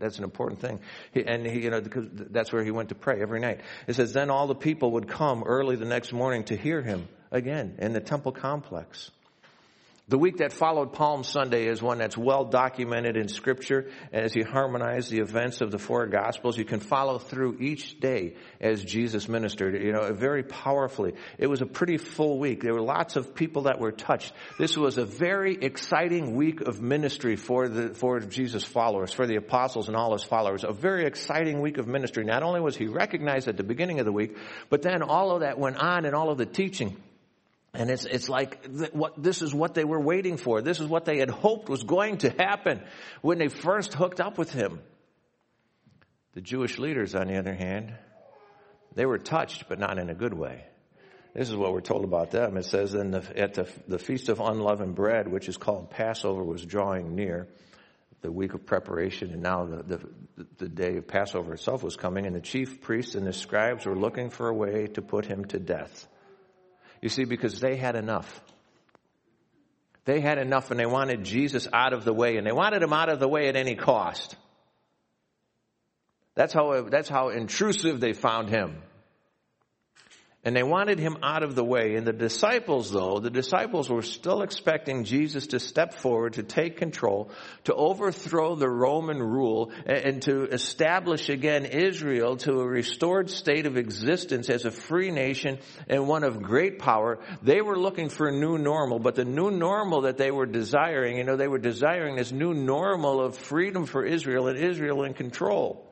that's 0.00 0.16
an 0.16 0.24
important 0.24 0.60
thing. 0.60 0.80
He, 1.12 1.22
and 1.24 1.46
he, 1.46 1.60
you 1.60 1.70
know, 1.70 1.82
because 1.82 2.06
that's 2.10 2.50
where 2.50 2.64
he 2.64 2.70
went 2.70 2.88
to 2.88 2.94
pray 2.94 3.20
every 3.20 3.40
night. 3.40 3.60
It 3.86 3.94
says, 3.94 4.14
then 4.14 4.30
all 4.30 4.46
the 4.46 4.54
people 4.54 4.92
would 4.92 5.06
come 5.06 5.44
early 5.44 5.76
the 5.76 5.84
next 5.84 6.12
morning 6.14 6.44
to 6.44 6.56
hear 6.56 6.80
him 6.80 7.08
again 7.30 7.76
in 7.78 7.92
the 7.92 8.00
temple 8.00 8.32
complex. 8.32 9.10
The 10.10 10.18
week 10.18 10.38
that 10.38 10.52
followed 10.52 10.92
Palm 10.92 11.22
Sunday 11.22 11.68
is 11.68 11.80
one 11.80 11.98
that's 11.98 12.18
well 12.18 12.44
documented 12.44 13.16
in 13.16 13.28
scripture. 13.28 13.92
As 14.12 14.34
you 14.34 14.44
harmonize 14.44 15.08
the 15.08 15.20
events 15.20 15.60
of 15.60 15.70
the 15.70 15.78
four 15.78 16.08
gospels, 16.08 16.58
you 16.58 16.64
can 16.64 16.80
follow 16.80 17.18
through 17.18 17.58
each 17.60 18.00
day 18.00 18.34
as 18.60 18.82
Jesus 18.82 19.28
ministered, 19.28 19.80
you 19.80 19.92
know, 19.92 20.12
very 20.12 20.42
powerfully. 20.42 21.12
It 21.38 21.46
was 21.46 21.62
a 21.62 21.66
pretty 21.66 21.96
full 21.96 22.40
week. 22.40 22.60
There 22.60 22.74
were 22.74 22.82
lots 22.82 23.14
of 23.14 23.36
people 23.36 23.62
that 23.62 23.78
were 23.78 23.92
touched. 23.92 24.32
This 24.58 24.76
was 24.76 24.98
a 24.98 25.04
very 25.04 25.54
exciting 25.54 26.34
week 26.34 26.60
of 26.60 26.80
ministry 26.80 27.36
for 27.36 27.68
the, 27.68 27.94
for 27.94 28.18
Jesus 28.18 28.64
followers, 28.64 29.12
for 29.12 29.28
the 29.28 29.36
apostles 29.36 29.86
and 29.86 29.96
all 29.96 30.12
his 30.12 30.24
followers. 30.24 30.64
A 30.64 30.72
very 30.72 31.06
exciting 31.06 31.60
week 31.60 31.78
of 31.78 31.86
ministry. 31.86 32.24
Not 32.24 32.42
only 32.42 32.60
was 32.60 32.76
he 32.76 32.88
recognized 32.88 33.46
at 33.46 33.56
the 33.56 33.62
beginning 33.62 34.00
of 34.00 34.06
the 34.06 34.12
week, 34.12 34.36
but 34.70 34.82
then 34.82 35.04
all 35.04 35.30
of 35.30 35.42
that 35.42 35.56
went 35.56 35.76
on 35.76 36.04
and 36.04 36.16
all 36.16 36.30
of 36.30 36.38
the 36.38 36.46
teaching 36.46 37.00
and 37.72 37.90
it's, 37.90 38.04
it's 38.04 38.28
like 38.28 38.66
what, 38.92 39.22
this 39.22 39.42
is 39.42 39.54
what 39.54 39.74
they 39.74 39.84
were 39.84 40.00
waiting 40.00 40.36
for. 40.36 40.60
This 40.60 40.80
is 40.80 40.88
what 40.88 41.04
they 41.04 41.18
had 41.18 41.30
hoped 41.30 41.68
was 41.68 41.84
going 41.84 42.18
to 42.18 42.30
happen 42.30 42.82
when 43.22 43.38
they 43.38 43.48
first 43.48 43.94
hooked 43.94 44.20
up 44.20 44.38
with 44.38 44.52
him. 44.52 44.80
The 46.32 46.40
Jewish 46.40 46.78
leaders, 46.78 47.14
on 47.14 47.28
the 47.28 47.38
other 47.38 47.54
hand, 47.54 47.94
they 48.94 49.06
were 49.06 49.18
touched, 49.18 49.68
but 49.68 49.78
not 49.78 49.98
in 49.98 50.10
a 50.10 50.14
good 50.14 50.34
way. 50.34 50.64
This 51.34 51.48
is 51.48 51.54
what 51.54 51.72
we're 51.72 51.80
told 51.80 52.04
about 52.04 52.32
them. 52.32 52.56
It 52.56 52.64
says, 52.64 52.94
in 52.94 53.12
the, 53.12 53.38
at 53.38 53.54
the, 53.54 53.68
the 53.86 53.98
feast 53.98 54.28
of 54.28 54.40
unleavened 54.40 54.96
bread, 54.96 55.28
which 55.28 55.48
is 55.48 55.56
called 55.56 55.90
Passover, 55.90 56.42
was 56.42 56.64
drawing 56.64 57.14
near. 57.14 57.46
The 58.22 58.32
week 58.32 58.52
of 58.52 58.66
preparation, 58.66 59.30
and 59.30 59.42
now 59.42 59.64
the, 59.64 59.82
the, 59.82 60.46
the 60.58 60.68
day 60.68 60.96
of 60.96 61.06
Passover 61.06 61.54
itself 61.54 61.82
was 61.82 61.96
coming, 61.96 62.26
and 62.26 62.36
the 62.36 62.40
chief 62.40 62.82
priests 62.82 63.14
and 63.14 63.26
the 63.26 63.32
scribes 63.32 63.86
were 63.86 63.96
looking 63.96 64.28
for 64.28 64.48
a 64.48 64.54
way 64.54 64.88
to 64.88 65.02
put 65.02 65.24
him 65.24 65.44
to 65.46 65.58
death. 65.58 66.06
You 67.00 67.08
see, 67.08 67.24
because 67.24 67.60
they 67.60 67.76
had 67.76 67.96
enough. 67.96 68.40
They 70.04 70.20
had 70.20 70.38
enough 70.38 70.70
and 70.70 70.80
they 70.80 70.86
wanted 70.86 71.24
Jesus 71.24 71.68
out 71.72 71.92
of 71.92 72.04
the 72.04 72.12
way 72.12 72.36
and 72.36 72.46
they 72.46 72.52
wanted 72.52 72.82
him 72.82 72.92
out 72.92 73.08
of 73.08 73.20
the 73.20 73.28
way 73.28 73.48
at 73.48 73.56
any 73.56 73.74
cost. 73.74 74.36
That's 76.34 76.52
how, 76.52 76.82
that's 76.88 77.08
how 77.08 77.28
intrusive 77.28 78.00
they 78.00 78.12
found 78.12 78.48
him. 78.48 78.82
And 80.42 80.56
they 80.56 80.62
wanted 80.62 80.98
him 80.98 81.18
out 81.22 81.42
of 81.42 81.54
the 81.54 81.64
way. 81.64 81.96
And 81.96 82.06
the 82.06 82.14
disciples, 82.14 82.90
though, 82.90 83.20
the 83.20 83.28
disciples 83.28 83.90
were 83.90 84.00
still 84.00 84.40
expecting 84.40 85.04
Jesus 85.04 85.48
to 85.48 85.60
step 85.60 85.92
forward, 85.92 86.34
to 86.34 86.42
take 86.42 86.78
control, 86.78 87.30
to 87.64 87.74
overthrow 87.74 88.54
the 88.54 88.68
Roman 88.68 89.22
rule, 89.22 89.70
and 89.84 90.22
to 90.22 90.44
establish 90.44 91.28
again 91.28 91.66
Israel 91.66 92.38
to 92.38 92.60
a 92.60 92.66
restored 92.66 93.28
state 93.28 93.66
of 93.66 93.76
existence 93.76 94.48
as 94.48 94.64
a 94.64 94.70
free 94.70 95.10
nation 95.10 95.58
and 95.88 96.08
one 96.08 96.24
of 96.24 96.40
great 96.40 96.78
power. 96.78 97.18
They 97.42 97.60
were 97.60 97.78
looking 97.78 98.08
for 98.08 98.28
a 98.28 98.32
new 98.32 98.56
normal, 98.56 98.98
but 98.98 99.16
the 99.16 99.26
new 99.26 99.50
normal 99.50 100.02
that 100.02 100.16
they 100.16 100.30
were 100.30 100.46
desiring, 100.46 101.18
you 101.18 101.24
know, 101.24 101.36
they 101.36 101.48
were 101.48 101.58
desiring 101.58 102.16
this 102.16 102.32
new 102.32 102.54
normal 102.54 103.20
of 103.20 103.36
freedom 103.36 103.84
for 103.84 104.06
Israel 104.06 104.48
and 104.48 104.58
Israel 104.58 105.04
in 105.04 105.12
control. 105.12 105.89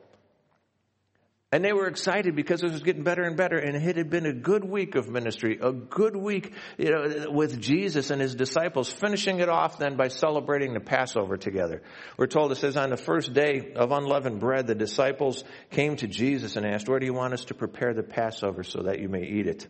And 1.51 1.65
they 1.65 1.73
were 1.73 1.87
excited 1.87 2.35
because 2.35 2.61
it 2.61 2.71
was 2.71 2.83
getting 2.83 3.01
better 3.01 3.23
and 3.23 3.35
better. 3.35 3.57
And 3.57 3.75
it 3.75 3.95
had 3.95 4.09
been 4.11 4.27
a 4.27 4.33
good 4.33 4.63
week 4.63 4.93
of 4.93 5.09
ministry, 5.09 5.57
a 5.59 5.71
good 5.71 6.15
week, 6.15 6.53
you 6.77 6.91
know, 6.91 7.31
with 7.31 7.59
Jesus 7.59 8.11
and 8.11 8.21
his 8.21 8.35
disciples, 8.35 8.91
finishing 8.91 9.39
it 9.39 9.49
off 9.49 9.79
then 9.79 9.97
by 9.97 10.09
celebrating 10.09 10.75
the 10.75 10.79
Passover 10.79 11.37
together. 11.37 11.81
We're 12.17 12.27
told 12.27 12.51
it 12.51 12.57
says 12.57 12.77
on 12.77 12.91
the 12.91 12.97
first 12.97 13.33
day 13.33 13.73
of 13.75 13.91
unleavened 13.91 14.39
bread, 14.39 14.67
the 14.67 14.75
disciples 14.75 15.43
came 15.71 15.95
to 15.95 16.07
Jesus 16.07 16.55
and 16.55 16.67
asked, 16.67 16.87
where 16.87 16.99
do 16.99 17.07
you 17.07 17.15
want 17.15 17.33
us 17.33 17.45
to 17.45 17.55
prepare 17.55 17.95
the 17.95 18.03
Passover 18.03 18.61
so 18.61 18.83
that 18.83 18.99
you 18.99 19.09
may 19.09 19.23
eat 19.23 19.47
it? 19.47 19.67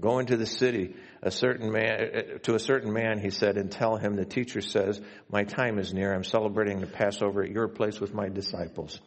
Go 0.00 0.20
into 0.20 0.38
the 0.38 0.46
city, 0.46 0.96
a 1.22 1.30
certain 1.30 1.70
man, 1.70 2.40
to 2.44 2.54
a 2.54 2.58
certain 2.58 2.94
man, 2.94 3.20
he 3.20 3.28
said, 3.28 3.58
and 3.58 3.70
tell 3.70 3.96
him 3.96 4.14
the 4.14 4.24
teacher 4.24 4.62
says, 4.62 5.02
my 5.30 5.44
time 5.44 5.78
is 5.78 5.92
near. 5.92 6.14
I'm 6.14 6.24
celebrating 6.24 6.80
the 6.80 6.86
Passover 6.86 7.44
at 7.44 7.50
your 7.50 7.68
place 7.68 8.00
with 8.00 8.14
my 8.14 8.30
disciples. 8.30 9.00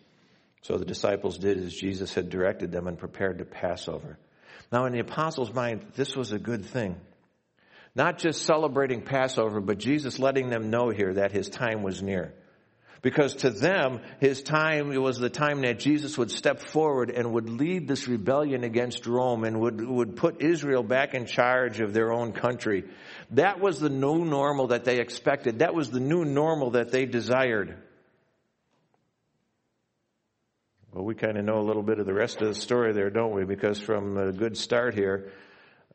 So 0.67 0.77
the 0.77 0.83
disciples 0.83 1.37
did 1.37 1.57
as 1.59 1.73
Jesus 1.73 2.13
had 2.13 2.29
directed 2.29 2.73
them 2.73 2.87
and 2.87 2.97
prepared 2.97 3.37
to 3.37 3.45
Passover. 3.45 4.19
Now 4.69 4.83
in 4.83 4.91
the 4.91 4.99
apostles' 4.99 5.53
mind, 5.53 5.93
this 5.95 6.13
was 6.13 6.33
a 6.33 6.39
good 6.39 6.65
thing. 6.65 6.97
Not 7.95 8.17
just 8.17 8.41
celebrating 8.41 9.01
Passover, 9.01 9.61
but 9.61 9.77
Jesus 9.77 10.19
letting 10.19 10.49
them 10.49 10.69
know 10.69 10.89
here 10.89 11.13
that 11.13 11.31
his 11.31 11.47
time 11.47 11.83
was 11.83 12.03
near. 12.03 12.33
Because 13.01 13.35
to 13.35 13.49
them, 13.49 14.01
his 14.19 14.43
time 14.43 14.93
was 15.01 15.17
the 15.17 15.29
time 15.29 15.61
that 15.61 15.79
Jesus 15.79 16.17
would 16.17 16.31
step 16.31 16.59
forward 16.59 17.11
and 17.11 17.31
would 17.31 17.47
lead 17.47 17.87
this 17.87 18.09
rebellion 18.09 18.65
against 18.65 19.07
Rome 19.07 19.45
and 19.45 19.61
would, 19.61 19.79
would 19.79 20.17
put 20.17 20.41
Israel 20.41 20.83
back 20.83 21.13
in 21.13 21.27
charge 21.27 21.79
of 21.79 21.93
their 21.93 22.11
own 22.11 22.33
country. 22.33 22.83
That 23.31 23.61
was 23.61 23.79
the 23.79 23.89
new 23.89 24.25
normal 24.25 24.67
that 24.67 24.83
they 24.83 24.99
expected. 24.99 25.59
That 25.59 25.73
was 25.73 25.91
the 25.91 26.01
new 26.01 26.25
normal 26.25 26.71
that 26.71 26.91
they 26.91 27.05
desired. 27.05 27.77
Well, 30.97 31.05
we 31.05 31.13
kind 31.13 31.37
of 31.37 31.45
know 31.45 31.59
a 31.59 31.67
little 31.67 31.83
bit 31.83 31.99
of 31.99 32.07
the 32.07 32.13
rest 32.15 32.41
of 32.41 32.47
the 32.47 32.55
story 32.55 32.91
there, 32.91 33.11
don't 33.11 33.31
we? 33.31 33.45
Because 33.45 33.79
from 33.79 34.17
a 34.17 34.31
good 34.31 34.57
start 34.57 34.95
here, 34.95 35.31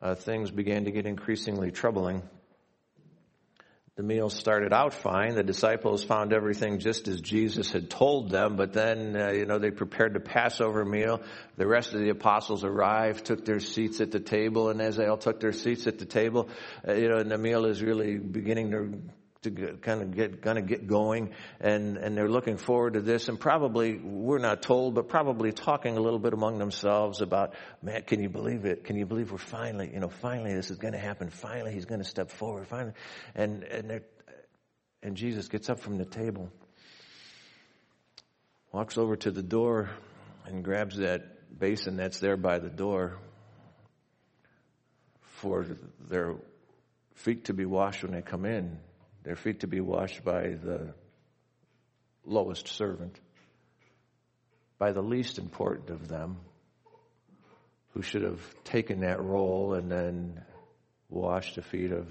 uh, 0.00 0.14
things 0.14 0.52
began 0.52 0.84
to 0.84 0.92
get 0.92 1.06
increasingly 1.06 1.72
troubling. 1.72 2.22
The 3.96 4.04
meal 4.04 4.30
started 4.30 4.72
out 4.72 4.94
fine. 4.94 5.34
The 5.34 5.42
disciples 5.42 6.04
found 6.04 6.32
everything 6.32 6.78
just 6.78 7.08
as 7.08 7.20
Jesus 7.20 7.72
had 7.72 7.90
told 7.90 8.30
them, 8.30 8.54
but 8.54 8.74
then, 8.74 9.20
uh, 9.20 9.32
you 9.32 9.44
know, 9.44 9.58
they 9.58 9.72
prepared 9.72 10.14
the 10.14 10.20
Passover 10.20 10.84
meal. 10.84 11.20
The 11.56 11.66
rest 11.66 11.94
of 11.94 11.98
the 11.98 12.10
apostles 12.10 12.62
arrived, 12.62 13.24
took 13.24 13.44
their 13.44 13.58
seats 13.58 14.00
at 14.00 14.12
the 14.12 14.20
table, 14.20 14.68
and 14.68 14.80
as 14.80 14.94
they 14.94 15.06
all 15.06 15.16
took 15.16 15.40
their 15.40 15.50
seats 15.50 15.88
at 15.88 15.98
the 15.98 16.06
table, 16.06 16.48
uh, 16.86 16.92
you 16.92 17.08
know, 17.08 17.16
and 17.16 17.28
the 17.28 17.38
meal 17.38 17.64
is 17.64 17.82
really 17.82 18.18
beginning 18.18 18.70
to 18.70 19.00
to 19.42 19.50
get, 19.50 19.82
kind 19.82 20.02
of 20.02 20.14
get 20.14 20.40
kind 20.40 20.56
of 20.56 20.66
get 20.66 20.86
going 20.86 21.30
and 21.60 21.96
and 21.96 22.16
they're 22.16 22.28
looking 22.28 22.56
forward 22.56 22.94
to 22.94 23.00
this 23.00 23.28
and 23.28 23.40
probably 23.40 23.98
we're 23.98 24.38
not 24.38 24.62
told 24.62 24.94
but 24.94 25.08
probably 25.08 25.50
talking 25.50 25.96
a 25.96 26.00
little 26.00 26.20
bit 26.20 26.32
among 26.32 26.58
themselves 26.58 27.20
about 27.20 27.54
man 27.82 28.02
can 28.02 28.22
you 28.22 28.28
believe 28.28 28.64
it? 28.64 28.84
Can 28.84 28.96
you 28.96 29.04
believe 29.04 29.32
we're 29.32 29.38
finally 29.38 29.90
you 29.92 29.98
know 29.98 30.08
finally 30.08 30.54
this 30.54 30.70
is 30.70 30.78
going 30.78 30.92
to 30.92 30.98
happen. 30.98 31.28
Finally 31.28 31.72
he's 31.72 31.86
going 31.86 32.00
to 32.00 32.08
step 32.08 32.30
forward. 32.30 32.68
Finally 32.68 32.92
and 33.34 33.64
and 33.64 34.00
and 35.02 35.16
Jesus 35.16 35.48
gets 35.48 35.68
up 35.68 35.80
from 35.80 35.98
the 35.98 36.04
table 36.04 36.48
walks 38.70 38.96
over 38.96 39.16
to 39.16 39.30
the 39.32 39.42
door 39.42 39.90
and 40.46 40.62
grabs 40.62 40.98
that 40.98 41.58
basin 41.58 41.96
that's 41.96 42.20
there 42.20 42.36
by 42.36 42.60
the 42.60 42.70
door 42.70 43.18
for 45.20 45.66
their 46.08 46.36
feet 47.14 47.46
to 47.46 47.54
be 47.54 47.66
washed 47.66 48.04
when 48.04 48.12
they 48.12 48.22
come 48.22 48.44
in 48.44 48.78
their 49.22 49.36
feet 49.36 49.60
to 49.60 49.66
be 49.66 49.80
washed 49.80 50.24
by 50.24 50.54
the 50.62 50.94
lowest 52.24 52.68
servant, 52.68 53.18
by 54.78 54.92
the 54.92 55.02
least 55.02 55.38
important 55.38 55.90
of 55.90 56.08
them, 56.08 56.38
who 57.94 58.02
should 58.02 58.22
have 58.22 58.40
taken 58.64 59.00
that 59.00 59.22
role 59.22 59.74
and 59.74 59.90
then 59.90 60.42
washed 61.08 61.56
the 61.56 61.62
feet 61.62 61.92
of 61.92 62.08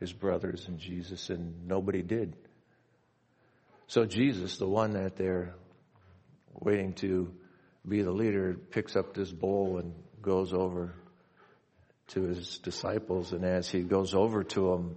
his 0.00 0.12
brothers 0.12 0.66
and 0.66 0.78
Jesus, 0.78 1.30
and 1.30 1.68
nobody 1.68 2.02
did. 2.02 2.34
So 3.86 4.04
Jesus, 4.04 4.56
the 4.56 4.68
one 4.68 4.92
that 4.92 5.16
they're 5.16 5.54
waiting 6.54 6.94
to 6.94 7.32
be 7.86 8.02
the 8.02 8.10
leader, 8.10 8.54
picks 8.54 8.96
up 8.96 9.14
this 9.14 9.30
bowl 9.30 9.78
and 9.78 9.94
goes 10.22 10.52
over 10.52 10.94
to 12.08 12.22
his 12.22 12.58
disciples, 12.58 13.32
and 13.32 13.44
as 13.44 13.70
he 13.70 13.80
goes 13.80 14.14
over 14.14 14.42
to 14.42 14.70
them, 14.70 14.96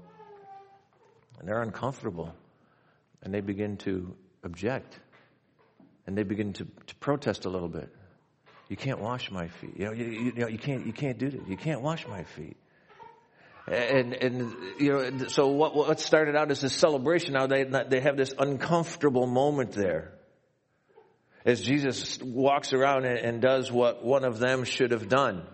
and 1.39 1.47
they're 1.47 1.61
uncomfortable 1.61 2.33
and 3.21 3.33
they 3.33 3.41
begin 3.41 3.77
to 3.77 4.15
object 4.43 4.99
and 6.05 6.17
they 6.17 6.23
begin 6.23 6.53
to, 6.53 6.67
to 6.87 6.95
protest 6.95 7.45
a 7.45 7.49
little 7.49 7.69
bit. 7.69 7.89
You 8.69 8.77
can't 8.77 8.99
wash 8.99 9.31
my 9.31 9.47
feet. 9.47 9.73
You 9.77 9.85
know, 9.85 9.91
you, 9.91 10.05
you, 10.05 10.31
know, 10.33 10.47
you 10.47 10.57
can't, 10.57 10.85
you 10.85 10.93
can't 10.93 11.17
do 11.17 11.29
that. 11.29 11.47
You 11.47 11.57
can't 11.57 11.81
wash 11.81 12.07
my 12.07 12.23
feet. 12.23 12.57
And, 13.67 14.13
and, 14.13 14.53
you 14.77 14.91
know, 14.91 15.27
so 15.27 15.47
what, 15.47 15.75
what 15.75 15.99
started 15.99 16.35
out 16.35 16.51
as 16.51 16.63
a 16.63 16.69
celebration, 16.69 17.33
now 17.33 17.47
they, 17.47 17.63
they 17.63 18.01
have 18.01 18.17
this 18.17 18.33
uncomfortable 18.37 19.25
moment 19.25 19.71
there. 19.71 20.13
As 21.45 21.61
Jesus 21.61 22.21
walks 22.21 22.73
around 22.73 23.05
and 23.05 23.41
does 23.41 23.71
what 23.71 24.03
one 24.03 24.23
of 24.23 24.39
them 24.39 24.63
should 24.63 24.91
have 24.91 25.07
done. 25.07 25.45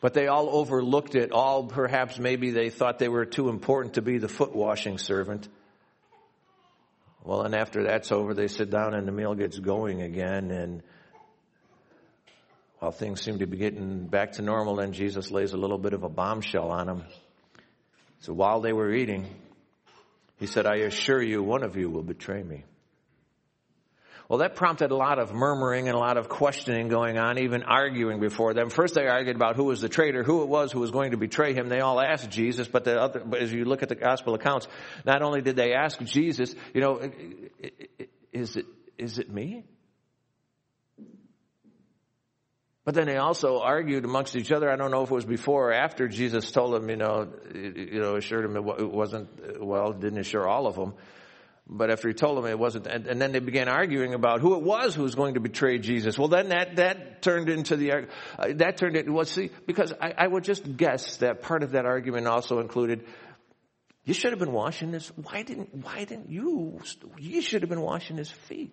But 0.00 0.14
they 0.14 0.26
all 0.26 0.50
overlooked 0.50 1.14
it. 1.14 1.32
All 1.32 1.64
perhaps 1.64 2.18
maybe 2.18 2.50
they 2.50 2.70
thought 2.70 2.98
they 2.98 3.08
were 3.08 3.24
too 3.24 3.48
important 3.48 3.94
to 3.94 4.02
be 4.02 4.18
the 4.18 4.28
foot 4.28 4.54
washing 4.54 4.98
servant. 4.98 5.48
Well, 7.24 7.42
and 7.42 7.54
after 7.54 7.84
that's 7.84 8.12
over, 8.12 8.34
they 8.34 8.46
sit 8.46 8.70
down 8.70 8.94
and 8.94 9.08
the 9.08 9.12
meal 9.12 9.34
gets 9.34 9.58
going 9.58 10.02
again. 10.02 10.50
And 10.50 10.82
while 12.78 12.92
things 12.92 13.20
seem 13.20 13.40
to 13.40 13.46
be 13.46 13.56
getting 13.56 14.06
back 14.06 14.32
to 14.32 14.42
normal, 14.42 14.76
then 14.76 14.92
Jesus 14.92 15.30
lays 15.30 15.52
a 15.52 15.56
little 15.56 15.78
bit 15.78 15.92
of 15.92 16.04
a 16.04 16.08
bombshell 16.08 16.70
on 16.70 16.86
them. 16.86 17.04
So 18.20 18.32
while 18.32 18.60
they 18.60 18.72
were 18.72 18.92
eating, 18.92 19.26
he 20.38 20.46
said, 20.46 20.66
I 20.66 20.76
assure 20.76 21.22
you, 21.22 21.42
one 21.42 21.62
of 21.62 21.76
you 21.76 21.90
will 21.90 22.02
betray 22.02 22.42
me. 22.42 22.64
Well, 24.28 24.40
that 24.40 24.56
prompted 24.56 24.90
a 24.90 24.96
lot 24.96 25.20
of 25.20 25.32
murmuring 25.32 25.86
and 25.86 25.96
a 25.96 26.00
lot 26.00 26.16
of 26.16 26.28
questioning 26.28 26.88
going 26.88 27.16
on, 27.16 27.38
even 27.38 27.62
arguing 27.62 28.18
before 28.18 28.54
them. 28.54 28.70
First, 28.70 28.94
they 28.94 29.06
argued 29.06 29.36
about 29.36 29.54
who 29.54 29.64
was 29.64 29.80
the 29.80 29.88
traitor, 29.88 30.24
who 30.24 30.42
it 30.42 30.48
was 30.48 30.72
who 30.72 30.80
was 30.80 30.90
going 30.90 31.12
to 31.12 31.16
betray 31.16 31.54
him. 31.54 31.68
They 31.68 31.78
all 31.78 32.00
asked 32.00 32.28
Jesus, 32.28 32.66
but 32.66 32.82
the 32.82 33.00
other, 33.00 33.22
but 33.24 33.40
as 33.40 33.52
you 33.52 33.64
look 33.64 33.84
at 33.84 33.88
the 33.88 33.94
gospel 33.94 34.34
accounts, 34.34 34.66
not 35.04 35.22
only 35.22 35.42
did 35.42 35.54
they 35.54 35.74
ask 35.74 36.00
Jesus, 36.00 36.56
you 36.74 36.80
know, 36.80 37.00
is 38.32 38.56
it, 38.56 38.66
is 38.98 39.18
it 39.20 39.32
me? 39.32 39.64
But 42.84 42.94
then 42.94 43.06
they 43.06 43.16
also 43.16 43.60
argued 43.60 44.04
amongst 44.04 44.34
each 44.36 44.50
other. 44.50 44.70
I 44.70 44.76
don't 44.76 44.90
know 44.90 45.02
if 45.02 45.10
it 45.10 45.14
was 45.14 45.24
before 45.24 45.70
or 45.70 45.72
after 45.72 46.08
Jesus 46.08 46.50
told 46.50 46.72
them, 46.72 46.88
you 46.88 46.96
know, 46.96 47.28
you 47.52 48.00
know, 48.00 48.16
assured 48.16 48.44
them 48.44 48.56
it 48.56 48.90
wasn't, 48.90 49.64
well, 49.64 49.92
didn't 49.92 50.18
assure 50.18 50.48
all 50.48 50.66
of 50.66 50.74
them. 50.74 50.94
But 51.68 51.90
after 51.90 52.06
he 52.08 52.14
told 52.14 52.38
them 52.38 52.46
it 52.46 52.58
wasn't, 52.58 52.86
and, 52.86 53.06
and, 53.08 53.20
then 53.20 53.32
they 53.32 53.40
began 53.40 53.68
arguing 53.68 54.14
about 54.14 54.40
who 54.40 54.54
it 54.54 54.62
was 54.62 54.94
who 54.94 55.02
was 55.02 55.16
going 55.16 55.34
to 55.34 55.40
betray 55.40 55.78
Jesus. 55.78 56.16
Well, 56.16 56.28
then 56.28 56.50
that, 56.50 56.76
that 56.76 57.22
turned 57.22 57.48
into 57.48 57.74
the, 57.74 57.92
uh, 57.92 58.52
that 58.54 58.76
turned 58.76 58.96
into, 58.96 59.12
well, 59.12 59.24
see, 59.24 59.50
because 59.66 59.92
I, 60.00 60.14
I 60.16 60.26
would 60.28 60.44
just 60.44 60.76
guess 60.76 61.16
that 61.18 61.42
part 61.42 61.64
of 61.64 61.72
that 61.72 61.84
argument 61.84 62.28
also 62.28 62.60
included, 62.60 63.04
you 64.04 64.14
should 64.14 64.30
have 64.30 64.38
been 64.38 64.52
washing 64.52 64.92
his, 64.92 65.08
why 65.16 65.42
didn't, 65.42 65.74
why 65.74 66.04
didn't 66.04 66.30
you, 66.30 66.78
you 67.18 67.42
should 67.42 67.62
have 67.62 67.68
been 67.68 67.80
washing 67.80 68.16
his 68.16 68.30
feet. 68.30 68.72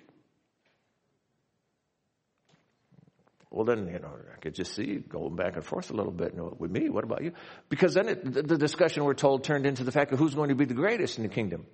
Well, 3.50 3.66
then, 3.66 3.88
you 3.88 4.00
know, 4.00 4.12
I 4.36 4.40
could 4.40 4.54
just 4.54 4.76
see 4.76 4.98
going 4.98 5.36
back 5.36 5.56
and 5.56 5.66
forth 5.66 5.90
a 5.90 5.94
little 5.96 6.12
bit. 6.12 6.34
You 6.34 6.40
know, 6.40 6.56
with 6.60 6.70
me, 6.70 6.90
what 6.90 7.04
about 7.04 7.24
you? 7.24 7.34
Because 7.70 7.96
then 7.96 8.10
it, 8.10 8.48
the 8.48 8.58
discussion, 8.58 9.04
we're 9.04 9.14
told, 9.16 9.44
turned 9.44 9.66
into 9.66 9.84
the 9.84 9.92
fact 9.92 10.12
of 10.12 10.20
who's 10.20 10.36
going 10.36 10.50
to 10.50 10.56
be 10.56 10.66
the 10.66 10.74
greatest 10.76 11.18
in 11.18 11.24
the 11.24 11.30
kingdom. 11.30 11.66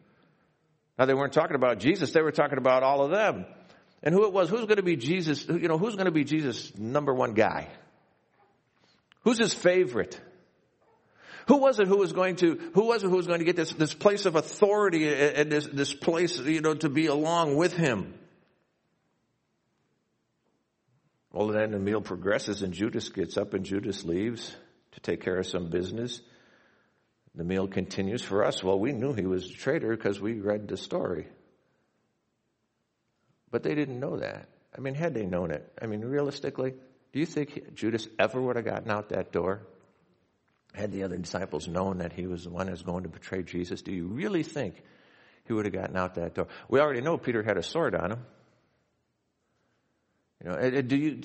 Now 1.00 1.06
they 1.06 1.13
weren't 1.13 1.32
talking 1.32 1.56
about 1.56 1.79
Jesus, 1.79 2.12
they 2.12 2.22
were 2.22 2.34
talking 2.34 2.58
about 2.58 2.84
all 2.84 3.01
of 3.01 3.12
them. 3.12 3.46
And 4.03 4.13
who 4.13 4.25
it 4.25 4.34
was, 4.34 4.50
who's 4.50 4.65
going 4.65 4.77
to 4.77 4.84
be 4.84 4.98
Jesus, 4.98 5.48
you 5.48 5.70
know, 5.70 5.77
who's 5.77 5.96
going 5.96 6.06
to 6.06 6.12
be 6.12 6.25
Jesus' 6.25 6.77
number 6.77 7.13
one 7.13 7.34
guy? 7.34 7.70
Who's 9.24 9.38
his 9.38 9.53
favorite? 9.53 10.20
Who 11.48 11.58
was 11.58 11.79
it 11.79 11.88
who 11.88 11.98
was 11.98 12.12
going 12.12 12.36
to, 12.38 12.72
who 12.74 12.86
was 12.86 13.03
it 13.03 13.08
who 13.08 13.15
was 13.15 13.27
going 13.27 13.39
to 13.39 13.46
get 13.46 13.56
this, 13.56 13.74
this 13.74 13.94
place 13.94 14.25
of 14.25 14.36
authority 14.36 15.12
and 15.13 15.51
this, 15.51 15.68
this 15.68 15.94
place, 15.94 16.39
you 16.39 16.62
know, 16.62 16.75
to 16.75 16.89
be 16.89 17.08
along 17.08 17.56
with 17.56 17.74
him? 17.74 18.13
Well, 21.32 21.48
then 21.48 21.72
the 21.72 21.79
meal 21.79 22.01
progresses 22.01 22.62
and 22.62 22.74
Judas 22.74 23.10
gets 23.10 23.38
up 23.38 23.53
and 23.53 23.65
Judas 23.65 24.03
leaves 24.03 24.56
to 24.91 25.00
take 25.00 25.22
care 25.22 25.38
of 25.38 25.48
some 25.48 25.70
business. 25.70 26.22
The 27.39 27.46
meal 27.46 27.69
continues 27.69 28.22
for 28.22 28.43
us. 28.43 28.62
Well, 28.62 28.77
we 28.77 28.91
knew 28.91 29.13
he 29.13 29.25
was 29.25 29.50
a 29.50 29.53
traitor 29.53 29.96
because 29.96 30.19
we 30.19 30.41
read 30.41 30.67
the 30.67 30.75
story. 30.75 31.25
But 33.50 33.63
they 33.63 33.75
didn't 33.75 34.01
know 34.01 34.17
that. 34.17 34.50
I 34.77 34.81
mean, 34.81 34.93
had 34.93 35.13
they 35.13 35.25
known 35.25 35.51
it, 35.51 35.65
I 35.81 35.86
mean, 35.86 36.01
realistically, 36.01 36.74
do 37.13 37.19
you 37.19 37.25
think 37.25 37.75
Judas 37.75 38.10
ever 38.19 38.41
would 38.41 38.58
have 38.58 38.65
gotten 38.65 38.91
out 38.91 39.08
that 39.10 39.31
door? 39.31 39.65
Had 40.74 40.91
the 40.91 41.03
other 41.03 41.15
disciples 41.15 41.65
known 41.65 42.00
that 42.00 42.12
he 42.12 42.27
was 42.27 42.43
the 42.43 42.50
one 42.50 42.67
who 42.67 42.72
was 42.72 42.81
going 42.81 43.03
to 43.03 43.10
betray 43.10 43.41
Jesus, 43.41 43.81
do 43.84 43.93
you 43.93 44.08
really 44.08 44.43
think 44.43 44.75
he 45.46 45.53
would 45.53 45.63
have 45.63 45.74
gotten 45.74 45.96
out 45.96 46.15
that 46.15 46.36
door? 46.36 46.50
We 46.67 46.81
already 46.81 47.00
know 47.00 47.17
Peter 47.17 47.41
had 47.41 47.55
a 47.55 47.63
sword 47.63 47.96
on 47.96 48.12
him. 48.12 48.25
You 50.43 50.50
know, 50.50 50.55
uh, 50.58 50.77
uh, 50.79 50.81
do 50.81 50.98
you? 50.98 51.22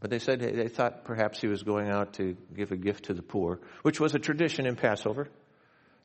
But 0.00 0.10
they 0.10 0.18
said 0.18 0.40
they 0.40 0.68
thought 0.68 1.04
perhaps 1.04 1.40
he 1.40 1.48
was 1.48 1.62
going 1.62 1.88
out 1.88 2.14
to 2.14 2.36
give 2.54 2.70
a 2.70 2.76
gift 2.76 3.06
to 3.06 3.14
the 3.14 3.22
poor, 3.22 3.60
which 3.82 3.98
was 3.98 4.14
a 4.14 4.18
tradition 4.18 4.66
in 4.66 4.76
Passover. 4.76 5.28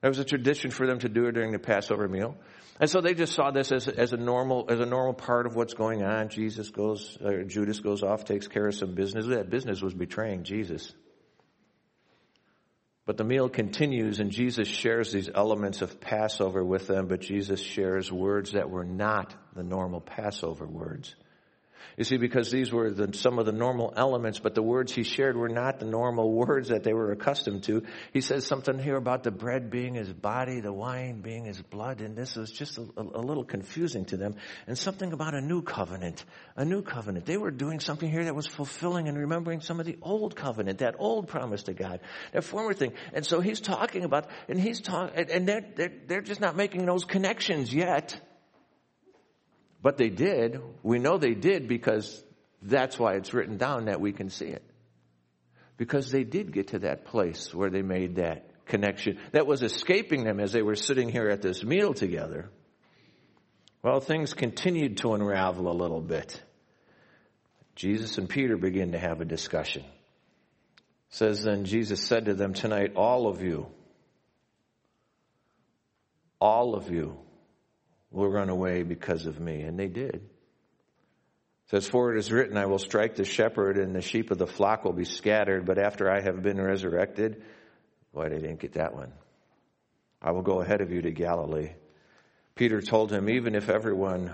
That 0.01 0.07
was 0.09 0.19
a 0.19 0.25
tradition 0.25 0.71
for 0.71 0.85
them 0.85 0.99
to 0.99 1.09
do 1.09 1.27
it 1.27 1.33
during 1.33 1.51
the 1.51 1.59
Passover 1.59 2.07
meal. 2.07 2.35
And 2.79 2.89
so 2.89 3.01
they 3.01 3.13
just 3.13 3.33
saw 3.33 3.51
this 3.51 3.71
as, 3.71 3.87
as 3.87 4.13
a 4.13 4.17
normal, 4.17 4.65
as 4.67 4.79
a 4.79 4.85
normal 4.85 5.13
part 5.13 5.45
of 5.45 5.55
what's 5.55 5.75
going 5.75 6.03
on. 6.03 6.29
Jesus 6.29 6.71
goes, 6.71 7.17
or 7.23 7.43
Judas 7.43 7.79
goes 7.79 8.03
off, 8.03 8.25
takes 8.25 8.47
care 8.47 8.67
of 8.67 8.75
some 8.75 8.95
business. 8.95 9.27
That 9.27 9.49
business 9.49 9.81
was 9.81 9.93
betraying 9.93 10.43
Jesus. 10.43 10.91
But 13.05 13.17
the 13.17 13.23
meal 13.23 13.47
continues 13.47 14.19
and 14.19 14.31
Jesus 14.31 14.67
shares 14.67 15.11
these 15.11 15.29
elements 15.33 15.81
of 15.81 15.99
Passover 15.99 16.63
with 16.63 16.87
them, 16.87 17.07
but 17.07 17.19
Jesus 17.19 17.61
shares 17.61 18.11
words 18.11 18.53
that 18.53 18.69
were 18.69 18.85
not 18.85 19.35
the 19.55 19.63
normal 19.63 20.01
Passover 20.01 20.65
words. 20.65 21.15
You 21.97 22.03
see, 22.03 22.17
because 22.17 22.49
these 22.49 22.71
were 22.71 22.91
the, 22.91 23.13
some 23.13 23.39
of 23.39 23.45
the 23.45 23.51
normal 23.51 23.93
elements, 23.95 24.39
but 24.39 24.55
the 24.55 24.63
words 24.63 24.91
he 24.91 25.03
shared 25.03 25.37
were 25.37 25.49
not 25.49 25.79
the 25.79 25.85
normal 25.85 26.31
words 26.33 26.69
that 26.69 26.83
they 26.83 26.93
were 26.93 27.11
accustomed 27.11 27.63
to. 27.63 27.83
He 28.11 28.21
says 28.21 28.45
something 28.45 28.79
here 28.79 28.95
about 28.95 29.23
the 29.23 29.31
bread 29.31 29.69
being 29.69 29.93
his 29.93 30.11
body, 30.11 30.59
the 30.59 30.73
wine 30.73 31.21
being 31.21 31.45
his 31.45 31.61
blood, 31.61 32.01
and 32.01 32.15
this 32.15 32.35
was 32.35 32.51
just 32.51 32.77
a, 32.77 32.85
a, 32.97 33.21
little 33.21 33.43
confusing 33.43 34.05
to 34.05 34.17
them. 34.17 34.35
And 34.67 34.77
something 34.77 35.13
about 35.13 35.35
a 35.35 35.41
new 35.41 35.61
covenant, 35.61 36.25
a 36.55 36.65
new 36.65 36.81
covenant. 36.81 37.25
They 37.25 37.37
were 37.37 37.51
doing 37.51 37.79
something 37.79 38.09
here 38.09 38.25
that 38.25 38.35
was 38.35 38.47
fulfilling 38.47 39.07
and 39.07 39.17
remembering 39.17 39.61
some 39.61 39.79
of 39.79 39.85
the 39.85 39.97
old 40.01 40.35
covenant, 40.35 40.79
that 40.79 40.95
old 40.97 41.27
promise 41.27 41.63
to 41.63 41.73
God, 41.73 41.99
that 42.31 42.43
former 42.43 42.73
thing. 42.73 42.93
And 43.13 43.25
so 43.25 43.39
he's 43.39 43.59
talking 43.59 44.03
about, 44.03 44.27
and 44.47 44.59
he's 44.59 44.81
talking, 44.81 45.29
and 45.31 45.47
they're, 45.47 45.65
they're, 45.75 45.93
they're 46.07 46.21
just 46.21 46.41
not 46.41 46.55
making 46.55 46.85
those 46.85 47.05
connections 47.05 47.73
yet. 47.73 48.19
But 49.83 49.97
they 49.97 50.09
did. 50.09 50.61
We 50.81 50.97
know 50.97 51.17
they 51.17 51.35
did 51.35 51.67
because 51.67 52.23
that's 52.61 52.97
why 52.97 53.15
it's 53.15 53.33
written 53.33 53.57
down 53.57 53.85
that 53.85 53.99
we 53.99 54.13
can 54.13 54.29
see 54.29 54.47
it. 54.47 54.63
Because 55.75 56.09
they 56.09 56.23
did 56.23 56.53
get 56.53 56.69
to 56.69 56.79
that 56.79 57.05
place 57.05 57.53
where 57.53 57.69
they 57.69 57.81
made 57.81 58.15
that 58.15 58.49
connection 58.65 59.19
that 59.33 59.45
was 59.45 59.61
escaping 59.61 60.23
them 60.23 60.39
as 60.39 60.53
they 60.53 60.61
were 60.61 60.77
sitting 60.77 61.09
here 61.09 61.27
at 61.27 61.41
this 61.41 61.63
meal 61.65 61.93
together. 61.93 62.49
Well, 63.83 63.99
things 63.99 64.33
continued 64.33 64.97
to 64.97 65.13
unravel 65.13 65.69
a 65.69 65.75
little 65.75 65.99
bit. 65.99 66.41
Jesus 67.75 68.17
and 68.17 68.29
Peter 68.29 68.55
begin 68.55 68.93
to 68.93 68.99
have 68.99 69.19
a 69.19 69.25
discussion. 69.25 69.83
It 69.83 69.89
says 71.09 71.43
then 71.43 71.65
Jesus 71.65 72.01
said 72.01 72.25
to 72.25 72.33
them 72.33 72.53
tonight, 72.53 72.93
all 72.95 73.27
of 73.27 73.41
you, 73.41 73.67
all 76.39 76.75
of 76.75 76.89
you 76.89 77.17
will 78.13 78.29
run 78.29 78.49
away 78.49 78.83
because 78.83 79.25
of 79.25 79.39
me. 79.39 79.61
And 79.61 79.77
they 79.77 79.87
did. 79.87 80.15
It 80.15 81.69
says, 81.69 81.87
For 81.87 82.13
it 82.13 82.19
is 82.19 82.31
written, 82.31 82.55
I 82.55 82.67
will 82.67 82.79
strike 82.79 83.15
the 83.15 83.25
shepherd, 83.25 83.77
and 83.77 83.95
the 83.95 84.01
sheep 84.01 84.31
of 84.31 84.37
the 84.37 84.47
flock 84.47 84.85
will 84.85 84.93
be 84.93 85.05
scattered. 85.05 85.65
But 85.65 85.79
after 85.79 86.09
I 86.09 86.21
have 86.21 86.41
been 86.41 86.61
resurrected, 86.61 87.43
why 88.11 88.29
they 88.29 88.39
didn't 88.39 88.59
get 88.59 88.73
that 88.73 88.93
one? 88.93 89.11
I 90.21 90.31
will 90.31 90.43
go 90.43 90.61
ahead 90.61 90.81
of 90.81 90.91
you 90.91 91.01
to 91.01 91.11
Galilee. 91.11 91.71
Peter 92.55 92.81
told 92.81 93.11
him, 93.11 93.29
Even 93.29 93.55
if 93.55 93.69
everyone 93.69 94.33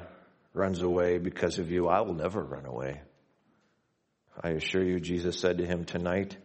runs 0.54 0.82
away 0.82 1.18
because 1.18 1.58
of 1.58 1.72
you, 1.72 1.88
I 1.88 2.02
will 2.02 2.14
never 2.14 2.44
run 2.44 2.66
away. 2.66 3.02
I 4.42 4.50
assure 4.50 4.84
you, 4.84 5.00
Jesus 5.00 5.40
said 5.40 5.58
to 5.58 5.66
him, 5.66 5.86
Tonight, 5.86 6.38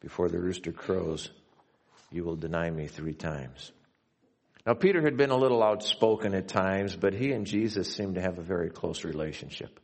before 0.00 0.28
the 0.28 0.38
rooster 0.38 0.72
crows, 0.72 1.30
you 2.10 2.24
will 2.24 2.36
deny 2.36 2.70
me 2.70 2.86
three 2.86 3.14
times. 3.14 3.72
Now, 4.64 4.74
Peter 4.74 5.02
had 5.02 5.16
been 5.16 5.30
a 5.30 5.36
little 5.36 5.62
outspoken 5.62 6.34
at 6.34 6.46
times, 6.46 6.94
but 6.94 7.14
he 7.14 7.32
and 7.32 7.46
Jesus 7.46 7.92
seemed 7.92 8.14
to 8.14 8.20
have 8.20 8.38
a 8.38 8.42
very 8.42 8.70
close 8.70 9.04
relationship. 9.04 9.80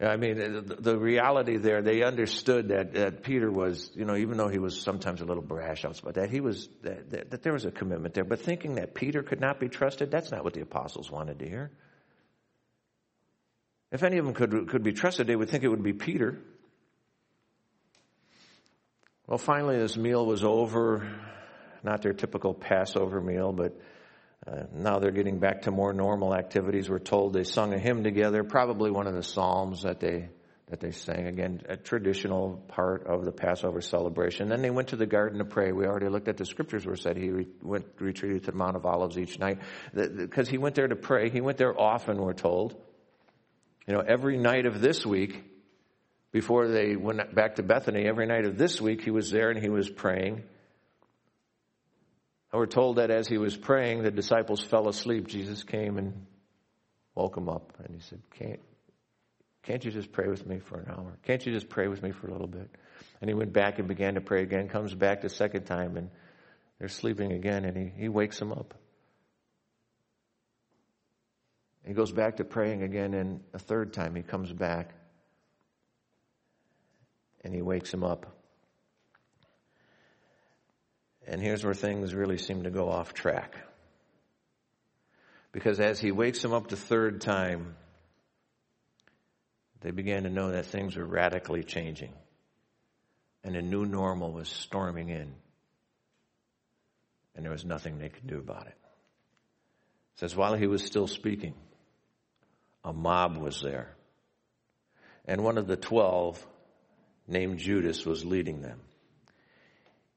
I 0.00 0.16
mean, 0.16 0.38
the, 0.38 0.76
the 0.78 0.98
reality 0.98 1.56
there, 1.56 1.80
they 1.80 2.02
understood 2.02 2.68
that, 2.68 2.94
that, 2.94 3.22
Peter 3.22 3.50
was, 3.50 3.90
you 3.94 4.04
know, 4.04 4.16
even 4.16 4.36
though 4.36 4.48
he 4.48 4.58
was 4.58 4.80
sometimes 4.80 5.20
a 5.20 5.24
little 5.24 5.42
brash 5.42 5.84
outside, 5.84 6.14
that 6.14 6.30
he 6.30 6.40
was, 6.40 6.68
that, 6.82 7.10
that, 7.10 7.30
that 7.30 7.42
there 7.42 7.52
was 7.52 7.64
a 7.64 7.70
commitment 7.70 8.14
there. 8.14 8.24
But 8.24 8.40
thinking 8.40 8.74
that 8.74 8.94
Peter 8.94 9.22
could 9.22 9.40
not 9.40 9.60
be 9.60 9.68
trusted, 9.68 10.10
that's 10.10 10.32
not 10.32 10.42
what 10.42 10.54
the 10.54 10.62
apostles 10.62 11.10
wanted 11.10 11.38
to 11.38 11.48
hear. 11.48 11.70
If 13.92 14.02
any 14.02 14.18
of 14.18 14.24
them 14.24 14.34
could, 14.34 14.68
could 14.68 14.82
be 14.82 14.92
trusted, 14.92 15.28
they 15.28 15.36
would 15.36 15.48
think 15.48 15.62
it 15.62 15.68
would 15.68 15.84
be 15.84 15.92
Peter. 15.92 16.40
Well, 19.28 19.38
finally, 19.38 19.78
this 19.78 19.96
meal 19.96 20.26
was 20.26 20.42
over 20.42 21.08
not 21.84 22.02
their 22.02 22.12
typical 22.12 22.54
Passover 22.54 23.20
meal, 23.20 23.52
but 23.52 23.78
uh, 24.46 24.64
now 24.72 24.98
they're 24.98 25.10
getting 25.10 25.38
back 25.38 25.62
to 25.62 25.70
more 25.70 25.92
normal 25.92 26.34
activities. 26.34 26.88
We're 26.88 26.98
told 26.98 27.32
they 27.32 27.44
sung 27.44 27.72
a 27.72 27.78
hymn 27.78 28.04
together, 28.04 28.44
probably 28.44 28.90
one 28.90 29.06
of 29.06 29.14
the 29.14 29.22
psalms 29.22 29.82
that 29.82 30.00
they 30.00 30.28
that 30.68 30.80
they 30.80 30.92
sang. 30.92 31.26
Again, 31.26 31.60
a 31.68 31.76
traditional 31.76 32.56
part 32.68 33.06
of 33.06 33.24
the 33.24 33.32
Passover 33.32 33.82
celebration. 33.82 34.48
Then 34.48 34.62
they 34.62 34.70
went 34.70 34.88
to 34.88 34.96
the 34.96 35.06
garden 35.06 35.38
to 35.38 35.44
pray. 35.44 35.72
We 35.72 35.84
already 35.84 36.08
looked 36.08 36.28
at 36.28 36.38
the 36.38 36.46
scriptures 36.46 36.86
where 36.86 36.96
said 36.96 37.18
he 37.18 37.28
re- 37.28 37.46
went 37.62 37.84
retreated 37.98 38.44
to 38.44 38.50
the 38.52 38.56
Mount 38.56 38.74
of 38.76 38.86
Olives 38.86 39.18
each 39.18 39.38
night 39.38 39.58
because 39.92 40.48
he 40.48 40.56
went 40.56 40.74
there 40.74 40.88
to 40.88 40.96
pray. 40.96 41.28
He 41.28 41.42
went 41.42 41.58
there 41.58 41.78
often. 41.78 42.16
We're 42.16 42.32
told. 42.32 42.74
You 43.86 43.94
know, 43.94 44.00
every 44.00 44.38
night 44.38 44.64
of 44.64 44.80
this 44.80 45.04
week, 45.04 45.44
before 46.32 46.68
they 46.68 46.96
went 46.96 47.34
back 47.34 47.56
to 47.56 47.62
Bethany, 47.62 48.06
every 48.06 48.26
night 48.26 48.46
of 48.46 48.56
this 48.56 48.80
week 48.80 49.02
he 49.02 49.10
was 49.10 49.30
there 49.30 49.50
and 49.50 49.60
he 49.60 49.68
was 49.68 49.90
praying. 49.90 50.44
We're 52.54 52.66
told 52.66 52.96
that 52.96 53.10
as 53.10 53.26
he 53.26 53.36
was 53.36 53.56
praying, 53.56 54.04
the 54.04 54.12
disciples 54.12 54.62
fell 54.62 54.88
asleep. 54.88 55.26
Jesus 55.26 55.64
came 55.64 55.98
and 55.98 56.26
woke 57.14 57.34
them 57.34 57.48
up. 57.48 57.72
And 57.84 57.94
he 57.94 58.00
said, 58.00 58.22
Can't, 58.38 58.60
can't 59.64 59.84
you 59.84 59.90
just 59.90 60.12
pray 60.12 60.28
with 60.28 60.46
me 60.46 60.60
for 60.60 60.78
an 60.78 60.86
hour? 60.88 61.18
Can't 61.24 61.44
you 61.44 61.52
just 61.52 61.68
pray 61.68 61.88
with 61.88 62.02
me 62.02 62.12
for 62.12 62.28
a 62.28 62.32
little 62.32 62.46
bit? 62.46 62.70
And 63.20 63.28
he 63.28 63.34
went 63.34 63.52
back 63.52 63.80
and 63.80 63.88
began 63.88 64.14
to 64.14 64.20
pray 64.20 64.42
again, 64.42 64.68
comes 64.68 64.94
back 64.94 65.22
the 65.22 65.28
second 65.28 65.64
time, 65.64 65.96
and 65.96 66.10
they're 66.78 66.88
sleeping 66.88 67.32
again, 67.32 67.64
and 67.64 67.76
he, 67.76 68.02
he 68.02 68.08
wakes 68.08 68.38
them 68.38 68.52
up. 68.52 68.74
He 71.84 71.92
goes 71.92 72.12
back 72.12 72.36
to 72.36 72.44
praying 72.44 72.82
again, 72.82 73.14
and 73.14 73.40
a 73.52 73.58
third 73.58 73.92
time 73.92 74.14
he 74.14 74.22
comes 74.22 74.52
back 74.52 74.94
and 77.42 77.54
he 77.54 77.60
wakes 77.60 77.92
him 77.92 78.02
up. 78.02 78.26
And 81.26 81.40
here's 81.40 81.64
where 81.64 81.74
things 81.74 82.14
really 82.14 82.38
seem 82.38 82.64
to 82.64 82.70
go 82.70 82.90
off 82.90 83.14
track. 83.14 83.56
Because 85.52 85.80
as 85.80 86.00
he 86.00 86.12
wakes 86.12 86.44
him 86.44 86.52
up 86.52 86.68
the 86.68 86.76
third 86.76 87.20
time, 87.20 87.76
they 89.80 89.90
began 89.90 90.24
to 90.24 90.30
know 90.30 90.50
that 90.50 90.66
things 90.66 90.96
were 90.96 91.04
radically 91.04 91.62
changing. 91.62 92.12
And 93.42 93.56
a 93.56 93.62
new 93.62 93.84
normal 93.84 94.32
was 94.32 94.48
storming 94.48 95.10
in. 95.10 95.34
And 97.36 97.44
there 97.44 97.52
was 97.52 97.64
nothing 97.64 97.98
they 97.98 98.08
could 98.08 98.26
do 98.26 98.38
about 98.38 98.66
it. 98.66 98.76
it 98.76 100.20
says, 100.20 100.36
while 100.36 100.54
he 100.54 100.66
was 100.66 100.84
still 100.84 101.06
speaking, 101.06 101.54
a 102.84 102.92
mob 102.92 103.36
was 103.36 103.60
there. 103.62 103.94
And 105.26 105.42
one 105.42 105.58
of 105.58 105.66
the 105.66 105.76
twelve, 105.76 106.44
named 107.26 107.58
Judas, 107.58 108.04
was 108.04 108.24
leading 108.24 108.60
them. 108.60 108.80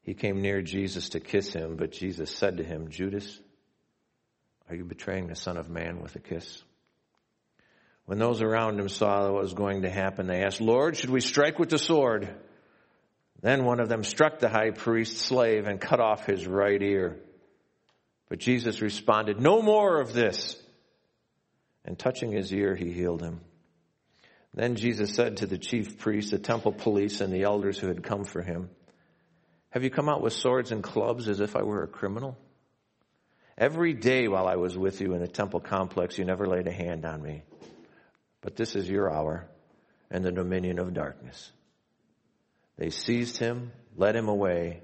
He 0.08 0.14
came 0.14 0.42
near 0.42 0.62
Jesus 0.62 1.10
to 1.10 1.20
kiss 1.20 1.52
him, 1.52 1.76
but 1.76 1.92
Jesus 1.92 2.32
said 2.32 2.58
to 2.58 2.64
him, 2.64 2.88
Judas, 2.88 3.42
are 4.70 4.76
you 4.76 4.86
betraying 4.86 5.28
the 5.28 5.36
Son 5.36 5.58
of 5.58 5.70
Man 5.70 6.02
with 6.02 6.16
a 6.16 6.20
kiss? 6.20 6.64
When 8.06 8.18
those 8.18 8.42
around 8.42 8.80
him 8.80 8.88
saw 8.88 9.30
what 9.30 9.42
was 9.42 9.54
going 9.54 9.82
to 9.82 9.90
happen, 9.90 10.26
they 10.26 10.46
asked, 10.46 10.62
Lord, 10.62 10.96
should 10.96 11.10
we 11.10 11.20
strike 11.20 11.60
with 11.60 11.68
the 11.68 11.78
sword? 11.78 12.34
Then 13.42 13.66
one 13.66 13.82
of 13.82 13.90
them 13.90 14.06
struck 14.06 14.40
the 14.40 14.48
high 14.48 14.72
priest's 14.72 15.22
slave 15.22 15.68
and 15.68 15.82
cut 15.82 16.00
off 16.00 16.26
his 16.26 16.48
right 16.48 16.82
ear. 16.82 17.20
But 18.30 18.40
Jesus 18.40 18.82
responded, 18.82 19.42
No 19.42 19.62
more 19.62 20.00
of 20.00 20.14
this. 20.14 20.56
And 21.84 22.00
touching 22.00 22.32
his 22.32 22.54
ear, 22.54 22.76
he 22.76 22.94
healed 22.94 23.22
him. 23.22 23.42
Then 24.54 24.78
Jesus 24.78 25.14
said 25.14 25.38
to 25.38 25.48
the 25.48 25.58
chief 25.58 26.00
priests, 26.00 26.32
the 26.32 26.40
temple 26.40 26.72
police, 26.72 27.20
and 27.20 27.34
the 27.34 27.44
elders 27.44 27.78
who 27.78 27.90
had 27.90 28.04
come 28.04 28.24
for 28.24 28.42
him, 28.42 28.70
have 29.78 29.84
you 29.84 29.92
come 29.92 30.10
out 30.10 30.24
with 30.24 30.34
swords 30.34 30.72
and 30.72 30.82
clubs 30.82 31.28
as 31.28 31.40
if 31.40 31.56
I 31.56 31.62
were 31.62 31.84
a 31.84 31.88
criminal? 31.88 32.36
Every 33.60 33.94
day 33.94 34.28
while 34.28 34.48
I 34.48 34.56
was 34.56 34.76
with 34.76 35.02
you 35.02 35.14
in 35.14 35.22
the 35.22 35.28
temple 35.28 35.60
complex, 35.60 36.18
you 36.18 36.26
never 36.26 36.48
laid 36.48 36.66
a 36.66 36.72
hand 36.72 37.06
on 37.06 37.22
me. 37.22 37.44
But 38.42 38.56
this 38.56 38.76
is 38.76 38.90
your 38.90 39.14
hour 39.14 39.48
and 40.10 40.26
the 40.26 40.32
dominion 40.32 40.80
of 40.80 40.96
darkness. 40.96 41.52
They 42.78 42.90
seized 42.90 43.38
him, 43.38 43.72
led 43.96 44.16
him 44.16 44.30
away, 44.30 44.82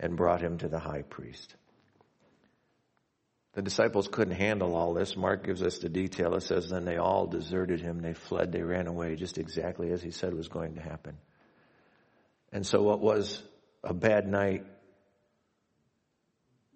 and 0.00 0.16
brought 0.16 0.40
him 0.40 0.56
to 0.58 0.68
the 0.68 0.78
high 0.78 1.02
priest. 1.02 1.54
The 3.52 3.60
disciples 3.60 4.08
couldn't 4.08 4.36
handle 4.36 4.74
all 4.74 4.94
this. 4.94 5.14
Mark 5.14 5.44
gives 5.44 5.62
us 5.62 5.76
the 5.76 5.90
detail. 5.90 6.34
It 6.36 6.42
says, 6.42 6.70
Then 6.70 6.86
they 6.86 6.96
all 6.96 7.26
deserted 7.26 7.82
him. 7.82 8.00
They 8.00 8.14
fled. 8.14 8.50
They 8.50 8.62
ran 8.62 8.86
away, 8.86 9.16
just 9.16 9.36
exactly 9.36 9.90
as 9.90 10.02
he 10.02 10.10
said 10.10 10.32
was 10.32 10.48
going 10.48 10.76
to 10.76 10.80
happen. 10.80 11.18
And 12.50 12.66
so, 12.66 12.82
what 12.82 13.00
was 13.00 13.42
a 13.86 13.94
bad 13.94 14.26
night 14.26 14.64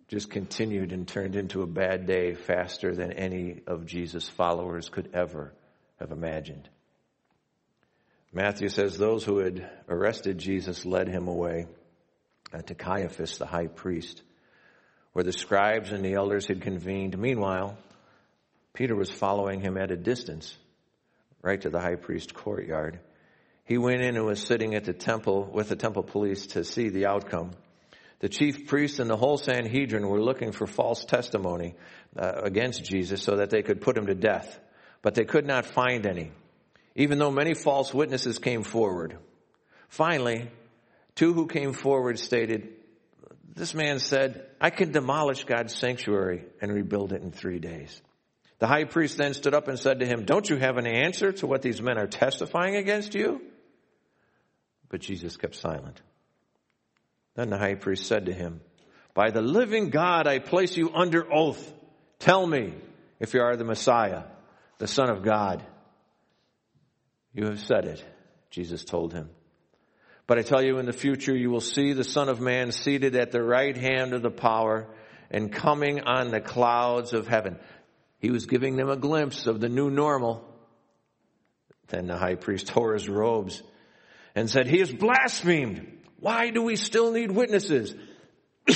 just 0.08 0.30
continued 0.30 0.92
and 0.92 1.06
turned 1.06 1.36
into 1.36 1.62
a 1.62 1.66
bad 1.66 2.06
day 2.06 2.34
faster 2.34 2.94
than 2.94 3.12
any 3.12 3.60
of 3.66 3.86
Jesus' 3.86 4.28
followers 4.28 4.88
could 4.88 5.10
ever 5.12 5.52
have 5.98 6.12
imagined. 6.12 6.68
Matthew 8.32 8.68
says 8.68 8.96
those 8.96 9.24
who 9.24 9.38
had 9.38 9.68
arrested 9.88 10.38
Jesus 10.38 10.86
led 10.86 11.08
him 11.08 11.26
away 11.26 11.66
uh, 12.52 12.62
to 12.62 12.74
Caiaphas, 12.74 13.38
the 13.38 13.46
high 13.46 13.66
priest, 13.66 14.22
where 15.12 15.24
the 15.24 15.32
scribes 15.32 15.90
and 15.90 16.04
the 16.04 16.14
elders 16.14 16.46
had 16.46 16.60
convened. 16.60 17.18
Meanwhile, 17.18 17.76
Peter 18.72 18.94
was 18.94 19.10
following 19.10 19.60
him 19.60 19.76
at 19.76 19.90
a 19.90 19.96
distance, 19.96 20.56
right 21.42 21.60
to 21.60 21.70
the 21.70 21.80
high 21.80 21.96
priest's 21.96 22.32
courtyard. 22.32 23.00
He 23.64 23.78
went 23.78 24.02
in 24.02 24.16
and 24.16 24.26
was 24.26 24.42
sitting 24.42 24.74
at 24.74 24.84
the 24.84 24.92
temple 24.92 25.48
with 25.52 25.68
the 25.68 25.76
temple 25.76 26.02
police 26.02 26.48
to 26.48 26.64
see 26.64 26.88
the 26.88 27.06
outcome. 27.06 27.52
The 28.18 28.28
chief 28.28 28.66
priests 28.66 28.98
and 28.98 29.08
the 29.08 29.16
whole 29.16 29.38
Sanhedrin 29.38 30.06
were 30.06 30.22
looking 30.22 30.52
for 30.52 30.66
false 30.66 31.04
testimony 31.04 31.74
uh, 32.18 32.32
against 32.42 32.84
Jesus 32.84 33.22
so 33.22 33.36
that 33.36 33.50
they 33.50 33.62
could 33.62 33.80
put 33.80 33.96
him 33.96 34.06
to 34.06 34.14
death, 34.14 34.58
but 35.02 35.14
they 35.14 35.24
could 35.24 35.46
not 35.46 35.64
find 35.64 36.06
any 36.06 36.32
even 36.94 37.18
though 37.18 37.30
many 37.30 37.54
false 37.54 37.94
witnesses 37.94 38.38
came 38.38 38.62
forward. 38.62 39.16
Finally, 39.88 40.50
two 41.14 41.32
who 41.32 41.46
came 41.46 41.72
forward 41.72 42.18
stated, 42.18 42.68
this 43.54 43.74
man 43.74 43.98
said, 43.98 44.46
I 44.60 44.70
can 44.70 44.92
demolish 44.92 45.44
God's 45.44 45.74
sanctuary 45.74 46.44
and 46.60 46.72
rebuild 46.72 47.12
it 47.12 47.22
in 47.22 47.32
three 47.32 47.58
days. 47.58 48.00
The 48.58 48.66
high 48.66 48.84
priest 48.84 49.16
then 49.16 49.34
stood 49.34 49.54
up 49.54 49.68
and 49.68 49.78
said 49.78 50.00
to 50.00 50.06
him, 50.06 50.24
don't 50.24 50.48
you 50.48 50.56
have 50.56 50.76
an 50.76 50.86
answer 50.86 51.32
to 51.32 51.46
what 51.46 51.62
these 51.62 51.80
men 51.80 51.98
are 51.98 52.06
testifying 52.06 52.76
against 52.76 53.14
you? 53.14 53.40
But 54.90 55.00
Jesus 55.00 55.38
kept 55.38 55.54
silent. 55.54 56.02
Then 57.34 57.48
the 57.48 57.58
high 57.58 57.76
priest 57.76 58.06
said 58.06 58.26
to 58.26 58.34
him, 58.34 58.60
by 59.14 59.30
the 59.30 59.42
living 59.42 59.90
God, 59.90 60.26
I 60.26 60.38
place 60.38 60.76
you 60.76 60.90
under 60.94 61.26
oath. 61.32 61.72
Tell 62.18 62.46
me 62.46 62.74
if 63.18 63.34
you 63.34 63.40
are 63.40 63.56
the 63.56 63.64
Messiah, 63.64 64.24
the 64.78 64.86
son 64.86 65.10
of 65.10 65.22
God. 65.22 65.64
You 67.32 67.46
have 67.46 67.60
said 67.60 67.86
it, 67.86 68.04
Jesus 68.50 68.84
told 68.84 69.12
him. 69.12 69.30
But 70.26 70.38
I 70.38 70.42
tell 70.42 70.62
you, 70.62 70.78
in 70.78 70.86
the 70.86 70.92
future, 70.92 71.36
you 71.36 71.50
will 71.50 71.60
see 71.60 71.92
the 71.92 72.04
Son 72.04 72.28
of 72.28 72.40
Man 72.40 72.70
seated 72.70 73.16
at 73.16 73.32
the 73.32 73.42
right 73.42 73.76
hand 73.76 74.12
of 74.12 74.22
the 74.22 74.30
power 74.30 74.86
and 75.28 75.52
coming 75.52 76.02
on 76.02 76.30
the 76.30 76.40
clouds 76.40 77.12
of 77.12 77.26
heaven. 77.26 77.58
He 78.20 78.30
was 78.30 78.46
giving 78.46 78.76
them 78.76 78.88
a 78.88 78.96
glimpse 78.96 79.46
of 79.46 79.58
the 79.58 79.68
new 79.68 79.90
normal. 79.90 80.44
Then 81.88 82.06
the 82.06 82.16
high 82.16 82.36
priest 82.36 82.66
tore 82.68 82.94
his 82.94 83.08
robes 83.08 83.60
and 84.40 84.48
said, 84.48 84.66
He 84.66 84.78
has 84.78 84.90
blasphemed. 84.90 85.86
Why 86.18 86.50
do 86.50 86.62
we 86.62 86.76
still 86.76 87.12
need 87.12 87.30
witnesses? 87.30 87.94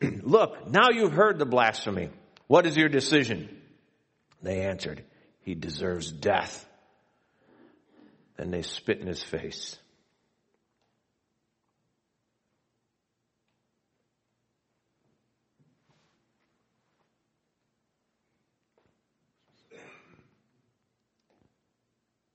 Look, 0.00 0.68
now 0.68 0.90
you've 0.90 1.12
heard 1.12 1.38
the 1.38 1.46
blasphemy. 1.46 2.10
What 2.48 2.66
is 2.66 2.76
your 2.76 2.88
decision? 2.88 3.48
They 4.42 4.62
answered, 4.62 5.04
He 5.42 5.54
deserves 5.54 6.10
death 6.10 6.66
and 8.38 8.52
they 8.52 8.62
spit 8.62 8.98
in 8.98 9.06
his 9.06 9.22
face. 9.22 9.76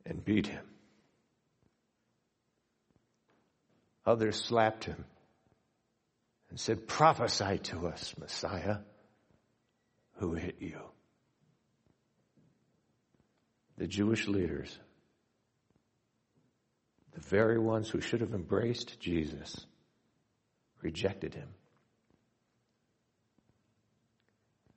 And 0.06 0.24
beat 0.24 0.48
him. 0.48 0.64
Others 4.08 4.44
slapped 4.44 4.86
him 4.86 5.06
and 6.50 6.60
said, 6.60 6.88
Prophesy 6.88 7.60
to 7.60 7.88
us, 7.88 8.16
Messiah, 8.18 8.78
who 10.16 10.34
hit 10.34 10.56
you. 10.60 10.80
The 13.78 13.86
Jewish 13.86 14.28
leaders 14.28 14.76
the 17.18 17.24
very 17.30 17.58
ones 17.58 17.90
who 17.90 18.00
should 18.00 18.22
have 18.22 18.36
embraced 18.36 19.00
Jesus 19.00 19.66
rejected 20.84 21.34
him. 21.34 21.50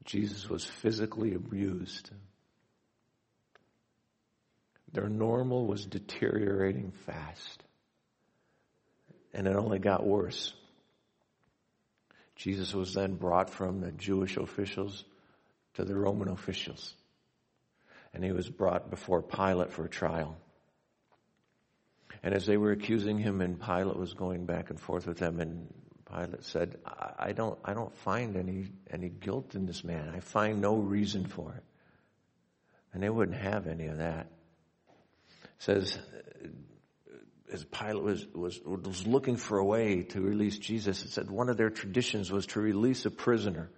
Jesus 0.06 0.48
was 0.48 0.64
physically 0.64 1.34
abused. 1.34 2.10
Their 4.92 5.10
normal 5.10 5.66
was 5.66 5.84
deteriorating 5.84 6.92
fast. 7.04 7.62
And 9.32 9.46
it 9.46 9.54
only 9.54 9.78
got 9.78 10.04
worse. 10.04 10.52
Jesus 12.36 12.74
was 12.74 12.94
then 12.94 13.14
brought 13.14 13.50
from 13.50 13.80
the 13.80 13.92
Jewish 13.92 14.36
officials 14.36 15.04
to 15.74 15.84
the 15.84 15.94
Roman 15.94 16.28
officials. 16.28 16.94
And 18.12 18.24
he 18.24 18.32
was 18.32 18.48
brought 18.48 18.90
before 18.90 19.22
Pilate 19.22 19.72
for 19.72 19.86
trial. 19.86 20.36
And 22.22 22.34
as 22.34 22.46
they 22.46 22.56
were 22.56 22.72
accusing 22.72 23.18
him, 23.18 23.40
and 23.40 23.60
Pilate 23.60 23.96
was 23.96 24.14
going 24.14 24.46
back 24.46 24.70
and 24.70 24.80
forth 24.80 25.06
with 25.06 25.18
them, 25.18 25.40
and 25.40 25.72
Pilate 26.10 26.44
said, 26.44 26.76
I 26.84 27.32
don't, 27.32 27.58
I 27.64 27.72
don't 27.72 27.96
find 27.98 28.36
any, 28.36 28.68
any 28.90 29.08
guilt 29.08 29.54
in 29.54 29.66
this 29.66 29.84
man. 29.84 30.12
I 30.14 30.20
find 30.20 30.60
no 30.60 30.76
reason 30.76 31.26
for 31.26 31.54
it. 31.54 31.62
And 32.92 33.02
they 33.02 33.10
wouldn't 33.10 33.38
have 33.38 33.66
any 33.66 33.86
of 33.86 33.98
that. 33.98 34.26
It 35.30 35.48
says, 35.58 35.98
as 37.52 37.64
Pilate 37.64 38.02
was, 38.02 38.26
was, 38.34 38.60
was 38.64 39.06
looking 39.06 39.36
for 39.36 39.58
a 39.58 39.64
way 39.64 40.02
to 40.02 40.20
release 40.20 40.58
Jesus, 40.58 41.04
it 41.04 41.10
said 41.10 41.30
one 41.30 41.48
of 41.48 41.56
their 41.56 41.70
traditions 41.70 42.30
was 42.30 42.46
to 42.46 42.60
release 42.60 43.04
a 43.06 43.10
prisoner. 43.10 43.70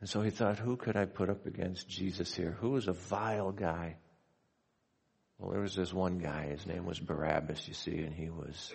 And 0.00 0.08
so 0.08 0.22
he 0.22 0.30
thought, 0.30 0.58
who 0.58 0.76
could 0.76 0.96
I 0.96 1.04
put 1.04 1.28
up 1.28 1.46
against 1.46 1.88
Jesus 1.88 2.34
here? 2.34 2.56
Who 2.60 2.76
is 2.76 2.88
a 2.88 2.92
vile 2.92 3.52
guy? 3.52 3.96
Well, 5.38 5.52
there 5.52 5.60
was 5.60 5.74
this 5.74 5.92
one 5.92 6.18
guy, 6.18 6.48
his 6.48 6.66
name 6.66 6.84
was 6.84 6.98
Barabbas, 6.98 7.66
you 7.66 7.74
see, 7.74 7.98
and 7.98 8.14
he 8.14 8.28
was, 8.28 8.74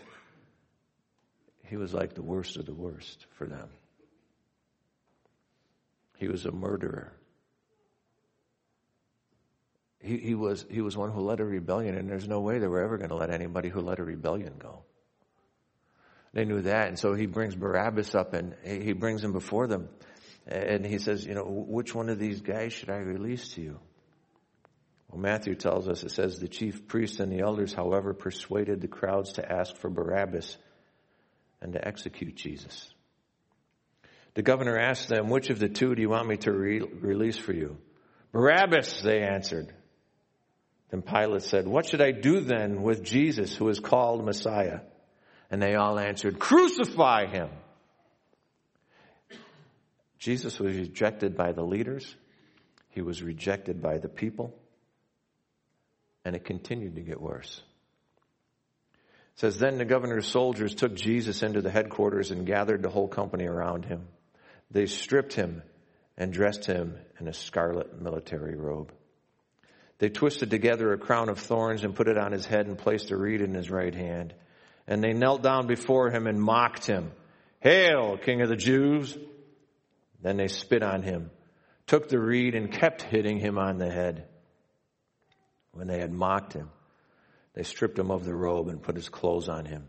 he 1.66 1.78
was 1.78 1.94
like 1.94 2.14
the 2.14 2.24
worst 2.24 2.58
of 2.58 2.66
the 2.66 2.74
worst 2.74 3.26
for 3.38 3.48
them. 3.48 3.70
He 6.18 6.28
was 6.28 6.46
a 6.46 6.52
murderer. 6.52 7.14
He, 10.06 10.36
was, 10.36 10.66
he 10.70 10.82
was 10.82 10.96
one 10.96 11.12
who 11.12 11.22
led 11.22 11.40
a 11.40 11.46
rebellion, 11.46 11.96
and 11.96 12.08
there's 12.08 12.28
no 12.28 12.42
way 12.42 12.60
they 12.60 12.68
were 12.68 12.84
ever 12.84 12.98
going 12.98 13.10
to 13.10 13.16
let 13.16 13.32
anybody 13.32 13.70
who 13.70 13.82
led 13.82 14.00
a 14.00 14.04
rebellion 14.04 14.54
go. 14.60 14.84
They 16.34 16.46
knew 16.46 16.62
that, 16.62 16.90
and 16.90 17.00
so 17.00 17.14
he 17.14 17.26
brings 17.26 17.56
Barabbas 17.56 18.14
up 18.14 18.34
and 18.34 18.56
he 18.64 18.92
brings 18.92 19.24
him 19.24 19.32
before 19.32 19.68
them. 19.68 19.88
And 20.46 20.86
he 20.86 21.00
says, 21.00 21.26
you 21.26 21.34
know, 21.34 21.46
which 21.46 21.96
one 21.96 22.10
of 22.10 22.20
these 22.20 22.42
guys 22.42 22.74
should 22.74 22.90
I 22.90 22.98
release 22.98 23.50
to 23.54 23.62
you? 23.62 23.80
Well, 25.10 25.22
Matthew 25.22 25.56
tells 25.56 25.88
us, 25.88 26.04
it 26.04 26.12
says, 26.12 26.38
the 26.38 26.50
chief 26.50 26.88
priests 26.88 27.20
and 27.20 27.32
the 27.32 27.40
elders, 27.40 27.74
however, 27.74 28.14
persuaded 28.14 28.82
the 28.82 28.88
crowds 28.88 29.34
to 29.34 29.52
ask 29.52 29.76
for 29.78 29.90
Barabbas 29.90 30.58
and 31.62 31.74
to 31.74 31.88
execute 31.88 32.36
Jesus. 32.36 32.94
The 34.36 34.44
governor 34.44 34.78
asked 34.78 35.08
them, 35.08 35.30
which 35.30 35.50
of 35.50 35.58
the 35.58 35.70
two 35.70 35.96
do 35.96 36.02
you 36.02 36.10
want 36.10 36.28
me 36.28 36.36
to 36.38 36.52
re- 36.52 36.82
release 36.82 37.38
for 37.38 37.54
you? 37.54 37.78
Barabbas, 38.34 39.02
they 39.02 39.22
answered. 39.22 39.74
Then 40.92 41.02
Pilate 41.02 41.42
said, 41.42 41.68
what 41.68 41.86
should 41.86 42.02
I 42.02 42.12
do 42.12 42.42
then 42.42 42.82
with 42.82 43.04
Jesus 43.04 43.56
who 43.56 43.70
is 43.70 43.80
called 43.80 44.24
Messiah? 44.24 44.82
And 45.50 45.62
they 45.62 45.76
all 45.76 46.00
answered, 46.00 46.40
crucify 46.40 47.28
him. 47.28 47.50
Jesus 50.20 50.60
was 50.60 50.76
rejected 50.76 51.36
by 51.36 51.52
the 51.52 51.64
leaders. 51.64 52.16
He 52.90 53.02
was 53.02 53.22
rejected 53.22 53.82
by 53.82 53.98
the 53.98 54.10
people 54.10 54.54
and 56.26 56.36
it 56.36 56.44
continued 56.44 56.96
to 56.96 57.02
get 57.02 57.22
worse. 57.22 57.62
It 59.36 59.40
says, 59.40 59.58
Then 59.58 59.78
the 59.78 59.86
governor's 59.86 60.28
soldiers 60.28 60.74
took 60.74 60.96
Jesus 60.96 61.44
into 61.44 61.62
the 61.62 61.70
headquarters 61.70 62.32
and 62.32 62.48
gathered 62.48 62.82
the 62.82 62.90
whole 62.90 63.08
company 63.08 63.46
around 63.46 63.86
him. 63.86 64.08
They 64.72 64.88
stripped 64.88 65.34
him 65.34 65.62
and 66.18 66.34
dressed 66.34 66.66
him 66.66 66.98
in 67.20 67.28
a 67.28 67.34
scarlet 67.34 68.02
military 68.02 68.56
robe. 68.56 68.92
They 69.98 70.10
twisted 70.10 70.50
together 70.50 70.92
a 70.92 70.98
crown 70.98 71.30
of 71.30 71.40
thorns 71.40 71.84
and 71.84 71.96
put 71.96 72.08
it 72.08 72.18
on 72.18 72.32
his 72.32 72.46
head 72.46 72.68
and 72.68 72.78
placed 72.78 73.12
a 73.12 73.18
reed 73.18 73.42
in 73.42 73.54
his 73.54 73.72
right 73.72 73.96
hand. 73.96 74.34
And 74.88 75.04
they 75.04 75.14
knelt 75.14 75.42
down 75.42 75.68
before 75.68 76.12
him 76.12 76.28
and 76.28 76.40
mocked 76.40 76.86
him. 76.86 77.12
Hail, 77.62 78.18
King 78.18 78.42
of 78.42 78.50
the 78.50 78.56
Jews! 78.56 79.18
Then 80.22 80.38
they 80.38 80.48
spit 80.48 80.84
on 80.84 81.02
him, 81.02 81.32
took 81.88 82.10
the 82.10 82.20
reed 82.20 82.56
and 82.56 82.72
kept 82.72 83.02
hitting 83.02 83.40
him 83.40 83.58
on 83.58 83.78
the 83.78 83.90
head. 83.90 84.28
When 85.72 85.88
they 85.88 86.00
had 86.00 86.12
mocked 86.12 86.54
him, 86.54 86.70
they 87.54 87.64
stripped 87.64 87.98
him 87.98 88.12
of 88.12 88.26
the 88.26 88.34
robe 88.34 88.68
and 88.68 88.82
put 88.82 88.96
his 88.96 89.10
clothes 89.10 89.50
on 89.50 89.66
him 89.66 89.88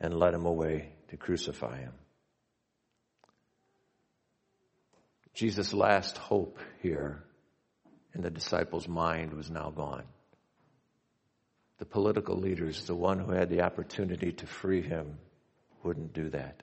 and 0.00 0.18
led 0.18 0.34
him 0.34 0.46
away 0.46 0.92
to 1.08 1.16
crucify 1.16 1.78
him. 1.78 1.92
Jesus' 5.34 5.72
last 5.72 6.18
hope 6.18 6.58
here 6.82 7.24
in 8.14 8.22
the 8.22 8.30
disciples' 8.30 8.88
mind 8.88 9.32
was 9.32 9.50
now 9.50 9.70
gone. 9.70 10.04
The 11.78 11.86
political 11.86 12.36
leaders, 12.36 12.84
the 12.84 12.94
one 12.94 13.18
who 13.18 13.32
had 13.32 13.48
the 13.48 13.62
opportunity 13.62 14.32
to 14.32 14.46
free 14.46 14.82
him, 14.82 15.18
wouldn't 15.82 16.12
do 16.12 16.30
that. 16.30 16.62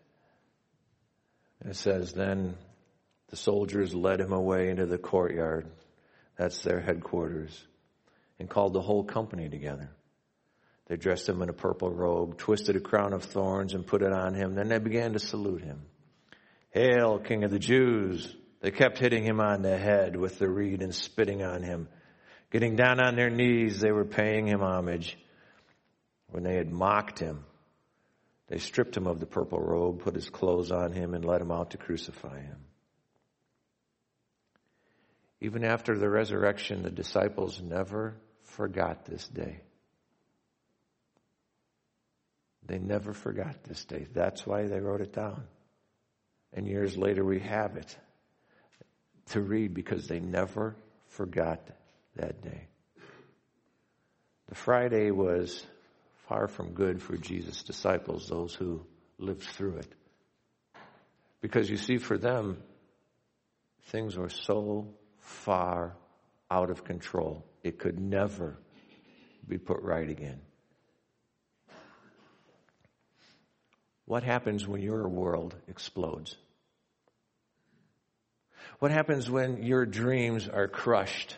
And 1.59 1.71
it 1.71 1.75
says, 1.75 2.13
then 2.13 2.55
the 3.29 3.35
soldiers 3.35 3.93
led 3.93 4.21
him 4.21 4.31
away 4.31 4.69
into 4.69 4.85
the 4.85 4.97
courtyard. 4.97 5.67
That's 6.37 6.61
their 6.61 6.79
headquarters. 6.79 7.65
And 8.39 8.49
called 8.49 8.73
the 8.73 8.81
whole 8.81 9.03
company 9.03 9.49
together. 9.49 9.89
They 10.87 10.95
dressed 10.95 11.27
him 11.27 11.41
in 11.41 11.49
a 11.49 11.53
purple 11.53 11.91
robe, 11.91 12.37
twisted 12.37 12.75
a 12.75 12.79
crown 12.79 13.13
of 13.13 13.23
thorns, 13.23 13.73
and 13.73 13.85
put 13.85 14.01
it 14.01 14.13
on 14.13 14.33
him. 14.33 14.55
Then 14.55 14.69
they 14.69 14.79
began 14.79 15.13
to 15.13 15.19
salute 15.19 15.61
him. 15.61 15.81
Hail, 16.71 17.19
King 17.19 17.43
of 17.43 17.51
the 17.51 17.59
Jews! 17.59 18.33
They 18.61 18.71
kept 18.71 18.97
hitting 18.97 19.23
him 19.23 19.39
on 19.39 19.61
the 19.61 19.77
head 19.77 20.15
with 20.15 20.37
the 20.37 20.49
reed 20.49 20.81
and 20.81 20.93
spitting 20.93 21.43
on 21.43 21.63
him. 21.63 21.87
Getting 22.51 22.75
down 22.75 22.99
on 22.99 23.15
their 23.15 23.29
knees, 23.29 23.79
they 23.79 23.91
were 23.91 24.05
paying 24.05 24.47
him 24.47 24.61
homage. 24.61 25.17
When 26.31 26.43
they 26.43 26.55
had 26.55 26.71
mocked 26.71 27.19
him, 27.19 27.45
they 28.47 28.57
stripped 28.57 28.97
him 28.97 29.07
of 29.07 29.19
the 29.19 29.25
purple 29.25 29.59
robe, 29.59 30.01
put 30.01 30.15
his 30.15 30.29
clothes 30.29 30.71
on 30.71 30.91
him, 30.91 31.13
and 31.13 31.23
led 31.23 31.41
him 31.41 31.51
out 31.51 31.71
to 31.71 31.77
crucify 31.77 32.41
him. 32.41 32.57
Even 35.41 35.63
after 35.63 35.97
the 35.97 36.09
resurrection, 36.09 36.83
the 36.83 36.91
disciples 36.91 37.61
never 37.61 38.15
forgot 38.43 39.05
this 39.05 39.27
day. 39.27 39.61
They 42.65 42.77
never 42.77 43.13
forgot 43.13 43.63
this 43.63 43.85
day. 43.85 44.07
That's 44.13 44.45
why 44.45 44.67
they 44.67 44.79
wrote 44.79 45.01
it 45.01 45.13
down. 45.13 45.45
And 46.51 46.67
years 46.67 46.97
later, 46.97 47.23
we 47.23 47.39
have 47.39 47.77
it 47.77 47.95
to 49.29 49.41
read 49.41 49.73
because 49.73 50.07
they 50.07 50.19
never 50.19 50.75
forgot 51.07 51.59
that 52.15 52.41
day. 52.41 52.67
The 54.49 54.55
Friday 54.55 55.11
was 55.11 55.65
far 56.27 56.47
from 56.47 56.73
good 56.73 57.01
for 57.01 57.17
Jesus' 57.17 57.63
disciples, 57.63 58.27
those 58.27 58.53
who 58.53 58.85
lived 59.17 59.43
through 59.43 59.77
it. 59.77 59.93
Because 61.41 61.69
you 61.69 61.77
see, 61.77 61.97
for 61.97 62.17
them, 62.17 62.57
things 63.85 64.17
were 64.17 64.29
so 64.29 64.87
far 65.19 65.95
out 66.51 66.69
of 66.69 66.83
control, 66.83 67.45
it 67.63 67.77
could 67.77 67.99
never 67.99 68.57
be 69.47 69.57
put 69.57 69.81
right 69.81 70.09
again. 70.09 70.41
What 74.05 74.23
happens 74.23 74.67
when 74.67 74.81
your 74.81 75.07
world 75.07 75.55
explodes? 75.67 76.35
What 78.79 78.91
happens 78.91 79.29
when 79.29 79.63
your 79.63 79.85
dreams 79.85 80.47
are 80.47 80.67
crushed? 80.67 81.35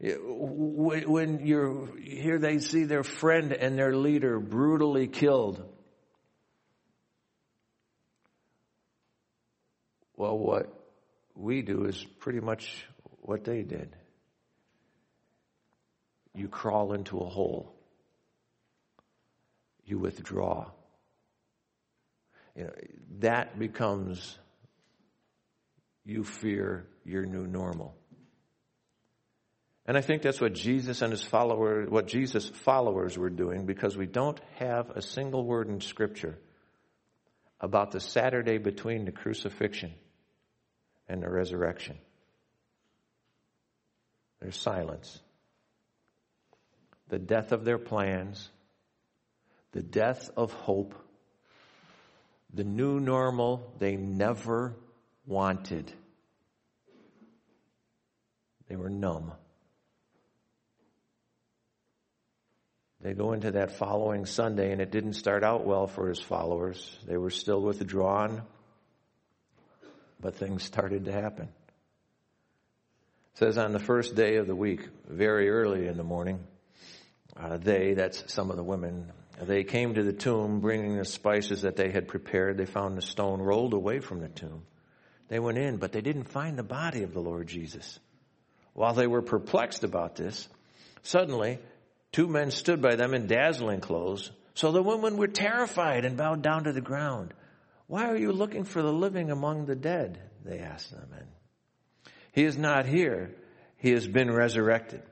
When 0.00 1.44
you're 1.44 1.88
here, 2.00 2.38
they 2.38 2.60
see 2.60 2.84
their 2.84 3.02
friend 3.02 3.52
and 3.52 3.76
their 3.78 3.96
leader 3.96 4.38
brutally 4.38 5.08
killed. 5.08 5.64
Well, 10.16 10.38
what 10.38 10.72
we 11.34 11.62
do 11.62 11.84
is 11.86 12.02
pretty 12.20 12.40
much 12.40 12.86
what 13.20 13.44
they 13.44 13.62
did. 13.62 13.94
You 16.34 16.48
crawl 16.48 16.92
into 16.92 17.18
a 17.18 17.28
hole. 17.28 17.74
You 19.84 19.98
withdraw. 19.98 20.70
You 22.54 22.64
know, 22.64 22.72
that 23.20 23.58
becomes 23.58 24.38
you 26.06 26.22
fear 26.22 26.86
your 27.04 27.26
new 27.26 27.46
normal. 27.46 27.94
And 29.86 29.96
I 29.96 30.00
think 30.00 30.22
that's 30.22 30.40
what 30.40 30.54
Jesus 30.54 31.02
and 31.02 31.12
his 31.12 31.22
followers, 31.22 31.90
what 31.90 32.06
Jesus' 32.06 32.48
followers 32.48 33.18
were 33.18 33.30
doing 33.30 33.66
because 33.66 33.96
we 33.96 34.06
don't 34.06 34.40
have 34.56 34.90
a 34.90 35.02
single 35.02 35.44
word 35.44 35.68
in 35.68 35.80
scripture 35.80 36.38
about 37.60 37.90
the 37.90 38.00
Saturday 38.00 38.58
between 38.58 39.04
the 39.04 39.12
crucifixion 39.12 39.92
and 41.08 41.22
the 41.22 41.30
resurrection. 41.30 41.98
There's 44.40 44.56
silence. 44.56 45.20
The 47.08 47.18
death 47.18 47.52
of 47.52 47.64
their 47.64 47.78
plans, 47.78 48.48
the 49.72 49.82
death 49.82 50.30
of 50.36 50.52
hope, 50.52 50.94
the 52.52 52.64
new 52.64 53.00
normal 53.00 53.72
they 53.78 53.96
never 53.96 54.76
wanted. 55.26 55.92
They 58.68 58.76
were 58.76 58.90
numb. 58.90 59.32
They 63.00 63.12
go 63.12 63.32
into 63.32 63.52
that 63.52 63.76
following 63.76 64.26
Sunday, 64.26 64.72
and 64.72 64.80
it 64.80 64.90
didn't 64.90 65.12
start 65.12 65.44
out 65.44 65.64
well 65.64 65.86
for 65.86 66.08
his 66.08 66.18
followers. 66.18 66.98
They 67.06 67.16
were 67.16 67.30
still 67.30 67.60
withdrawn, 67.60 68.42
but 70.18 70.34
things 70.34 70.64
started 70.64 71.04
to 71.04 71.12
happen. 71.12 71.48
It 73.34 73.38
says 73.38 73.58
on 73.58 73.72
the 73.72 73.78
first 73.78 74.14
day 74.14 74.36
of 74.36 74.46
the 74.46 74.56
week, 74.56 74.88
very 75.08 75.50
early 75.50 75.86
in 75.86 75.96
the 75.96 76.02
morning, 76.02 76.40
uh, 77.36 77.58
they, 77.58 77.94
that's 77.94 78.32
some 78.32 78.50
of 78.50 78.56
the 78.56 78.64
women, 78.64 79.12
they 79.42 79.62
came 79.62 79.94
to 79.94 80.02
the 80.02 80.12
tomb 80.12 80.60
bringing 80.60 80.96
the 80.96 81.04
spices 81.04 81.62
that 81.62 81.76
they 81.76 81.90
had 81.90 82.08
prepared. 82.08 82.56
They 82.56 82.64
found 82.64 82.96
the 82.96 83.02
stone 83.02 83.40
rolled 83.40 83.74
away 83.74 84.00
from 84.00 84.20
the 84.20 84.28
tomb. 84.28 84.62
They 85.28 85.38
went 85.38 85.58
in, 85.58 85.76
but 85.76 85.92
they 85.92 86.00
didn't 86.00 86.30
find 86.30 86.56
the 86.56 86.62
body 86.62 87.02
of 87.02 87.12
the 87.12 87.20
Lord 87.20 87.46
Jesus. 87.48 87.98
While 88.74 88.94
they 88.94 89.06
were 89.06 89.22
perplexed 89.22 89.84
about 89.84 90.16
this, 90.16 90.48
suddenly 91.02 91.58
two 92.12 92.28
men 92.28 92.50
stood 92.50 92.80
by 92.80 92.94
them 92.94 93.14
in 93.14 93.26
dazzling 93.26 93.80
clothes. 93.80 94.30
So 94.54 94.72
the 94.72 94.82
women 94.82 95.16
were 95.16 95.28
terrified 95.28 96.04
and 96.04 96.16
bowed 96.16 96.42
down 96.42 96.64
to 96.64 96.72
the 96.72 96.80
ground. 96.80 97.34
Why 97.86 98.06
are 98.06 98.16
you 98.16 98.32
looking 98.32 98.64
for 98.64 98.82
the 98.82 98.92
living 98.92 99.30
among 99.30 99.66
the 99.66 99.76
dead? 99.76 100.20
They 100.44 100.58
asked 100.58 100.90
them. 100.90 101.08
And 101.16 101.26
he 102.32 102.44
is 102.44 102.56
not 102.56 102.86
here. 102.86 103.34
He 103.78 103.90
has 103.92 104.06
been 104.06 104.32
resurrected. 104.32 105.02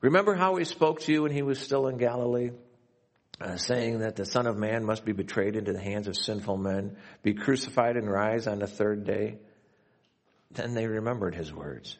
Remember 0.00 0.34
how 0.34 0.56
he 0.56 0.64
spoke 0.64 1.00
to 1.00 1.12
you 1.12 1.22
when 1.22 1.32
he 1.32 1.42
was 1.42 1.58
still 1.58 1.88
in 1.88 1.98
Galilee? 1.98 2.50
Uh, 3.40 3.56
saying 3.56 4.00
that 4.00 4.16
the 4.16 4.24
Son 4.24 4.46
of 4.46 4.56
Man 4.56 4.84
must 4.84 5.04
be 5.04 5.12
betrayed 5.12 5.56
into 5.56 5.72
the 5.72 5.80
hands 5.80 6.08
of 6.08 6.16
sinful 6.16 6.56
men, 6.56 6.96
be 7.22 7.34
crucified 7.34 7.96
and 7.96 8.10
rise 8.10 8.46
on 8.46 8.58
the 8.58 8.66
third 8.66 9.04
day. 9.04 9.38
Then 10.50 10.74
they 10.74 10.86
remembered 10.86 11.34
his 11.34 11.52
words. 11.52 11.96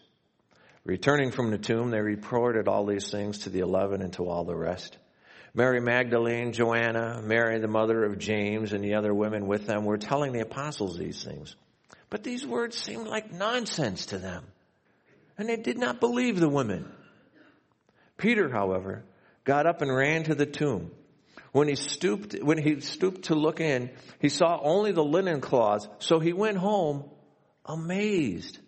Returning 0.85 1.31
from 1.31 1.51
the 1.51 1.59
tomb, 1.59 1.91
they 1.91 2.01
reported 2.01 2.67
all 2.67 2.87
these 2.87 3.11
things 3.11 3.41
to 3.41 3.51
the 3.51 3.61
eleven 3.61 4.01
and 4.03 4.13
to 4.15 4.29
all 4.29 4.45
the 4.45 4.57
rest. 4.57 4.97
Mary 5.55 5.81
Magdalene, 5.81 6.53
Joanna, 6.53 7.21
Mary 7.23 7.59
the 7.59 7.69
mother 7.69 8.05
of 8.05 8.19
James, 8.19 8.73
and 8.73 8.83
the 8.83 8.95
other 8.95 9.13
women 9.13 9.47
with 9.47 9.67
them 9.67 9.85
were 9.85 9.99
telling 9.99 10.33
the 10.33 10.41
apostles 10.41 10.97
these 10.97 11.23
things. 11.23 11.57
But 12.11 12.23
these 12.23 12.47
words 12.47 12.77
seemed 12.77 13.07
like 13.07 13.33
nonsense 13.33 14.07
to 14.07 14.19
them, 14.19 14.45
and 15.37 15.49
they 15.49 15.57
did 15.57 15.79
not 15.79 16.01
believe 16.01 16.41
the 16.41 16.49
women. 16.49 16.91
Peter, 18.17 18.49
however, 18.49 19.05
got 19.45 19.67
up 19.67 19.83
and 19.83 19.95
ran 19.95 20.25
to 20.25 20.35
the 20.35 20.47
tomb. 20.47 20.91
When 21.53 21.69
he 21.69 21.77
stooped, 21.77 22.35
when 22.43 22.59
he 22.59 22.81
stooped 22.81 23.25
to 23.25 23.35
look 23.35 23.61
in, 23.61 23.91
he 24.21 24.29
saw 24.29 24.59
only 24.63 24.93
the 24.93 25.05
linen 25.05 25.41
cloths. 25.41 25.89
So 25.99 26.19
he 26.19 26.33
went 26.33 26.59
home 26.59 27.05
amazed 27.65 28.59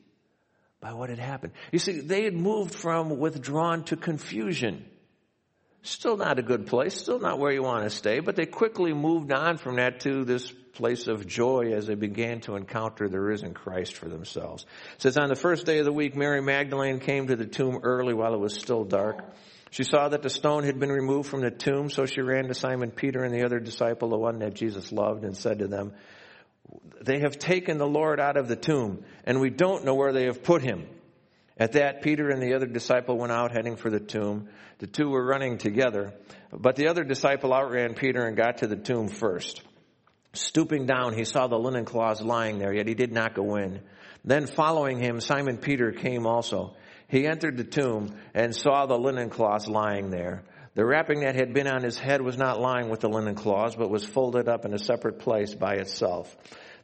by 0.80 0.94
what 0.94 1.10
had 1.10 1.18
happened. 1.18 1.52
You 1.72 1.78
see, 1.78 2.00
they 2.00 2.24
had 2.24 2.34
moved 2.34 2.74
from 2.74 3.18
withdrawn 3.18 3.84
to 3.84 3.96
confusion. 3.96 4.86
Still 5.82 6.16
not 6.16 6.38
a 6.38 6.42
good 6.42 6.66
place, 6.66 6.94
still 6.94 7.20
not 7.20 7.38
where 7.38 7.52
you 7.52 7.62
want 7.62 7.84
to 7.84 7.90
stay, 7.90 8.20
but 8.20 8.36
they 8.36 8.46
quickly 8.46 8.92
moved 8.92 9.32
on 9.32 9.56
from 9.56 9.76
that 9.76 10.00
to 10.00 10.24
this 10.24 10.52
place 10.74 11.08
of 11.08 11.26
joy 11.26 11.72
as 11.72 11.86
they 11.86 11.94
began 11.94 12.40
to 12.40 12.54
encounter 12.54 13.08
the 13.08 13.20
risen 13.20 13.54
Christ 13.54 13.94
for 13.94 14.08
themselves. 14.08 14.64
It 14.96 15.02
says, 15.02 15.16
on 15.18 15.28
the 15.28 15.36
first 15.36 15.66
day 15.66 15.78
of 15.78 15.86
the 15.86 15.92
week, 15.92 16.14
Mary 16.14 16.42
Magdalene 16.42 17.00
came 17.00 17.26
to 17.26 17.36
the 17.36 17.46
tomb 17.46 17.80
early 17.82 18.14
while 18.14 18.34
it 18.34 18.40
was 18.40 18.54
still 18.54 18.84
dark 18.84 19.24
she 19.70 19.84
saw 19.84 20.08
that 20.08 20.22
the 20.22 20.30
stone 20.30 20.64
had 20.64 20.80
been 20.80 20.90
removed 20.90 21.28
from 21.28 21.42
the 21.42 21.50
tomb, 21.50 21.90
so 21.90 22.04
she 22.04 22.20
ran 22.20 22.48
to 22.48 22.54
Simon 22.54 22.90
Peter 22.90 23.22
and 23.22 23.32
the 23.32 23.44
other 23.44 23.60
disciple, 23.60 24.08
the 24.08 24.18
one 24.18 24.40
that 24.40 24.54
Jesus 24.54 24.90
loved, 24.90 25.24
and 25.24 25.36
said 25.36 25.60
to 25.60 25.68
them, 25.68 25.92
They 27.00 27.20
have 27.20 27.38
taken 27.38 27.78
the 27.78 27.86
Lord 27.86 28.18
out 28.18 28.36
of 28.36 28.48
the 28.48 28.56
tomb, 28.56 29.04
and 29.24 29.40
we 29.40 29.50
don't 29.50 29.84
know 29.84 29.94
where 29.94 30.12
they 30.12 30.24
have 30.24 30.42
put 30.42 30.62
him. 30.62 30.88
At 31.56 31.72
that, 31.72 32.02
Peter 32.02 32.30
and 32.30 32.42
the 32.42 32.54
other 32.54 32.66
disciple 32.66 33.16
went 33.16 33.32
out 33.32 33.52
heading 33.52 33.76
for 33.76 33.90
the 33.90 34.00
tomb. 34.00 34.48
The 34.78 34.86
two 34.86 35.08
were 35.08 35.24
running 35.24 35.58
together, 35.58 36.14
but 36.52 36.74
the 36.74 36.88
other 36.88 37.04
disciple 37.04 37.52
outran 37.52 37.94
Peter 37.94 38.26
and 38.26 38.36
got 38.36 38.58
to 38.58 38.66
the 38.66 38.76
tomb 38.76 39.08
first. 39.08 39.62
Stooping 40.32 40.86
down, 40.86 41.12
he 41.12 41.24
saw 41.24 41.46
the 41.46 41.58
linen 41.58 41.84
cloths 41.84 42.22
lying 42.22 42.58
there, 42.58 42.72
yet 42.72 42.88
he 42.88 42.94
did 42.94 43.12
not 43.12 43.34
go 43.34 43.56
in. 43.56 43.80
Then 44.24 44.46
following 44.46 44.98
him, 44.98 45.20
Simon 45.20 45.58
Peter 45.58 45.92
came 45.92 46.26
also. 46.26 46.74
He 47.10 47.26
entered 47.26 47.56
the 47.56 47.64
tomb 47.64 48.14
and 48.34 48.54
saw 48.54 48.86
the 48.86 48.98
linen 48.98 49.30
cloths 49.30 49.66
lying 49.66 50.10
there. 50.10 50.44
The 50.74 50.86
wrapping 50.86 51.20
that 51.20 51.34
had 51.34 51.52
been 51.52 51.66
on 51.66 51.82
his 51.82 51.98
head 51.98 52.22
was 52.22 52.38
not 52.38 52.60
lying 52.60 52.88
with 52.88 53.00
the 53.00 53.08
linen 53.08 53.34
cloths, 53.34 53.74
but 53.74 53.90
was 53.90 54.04
folded 54.04 54.48
up 54.48 54.64
in 54.64 54.72
a 54.72 54.78
separate 54.78 55.18
place 55.18 55.54
by 55.54 55.74
itself. 55.74 56.34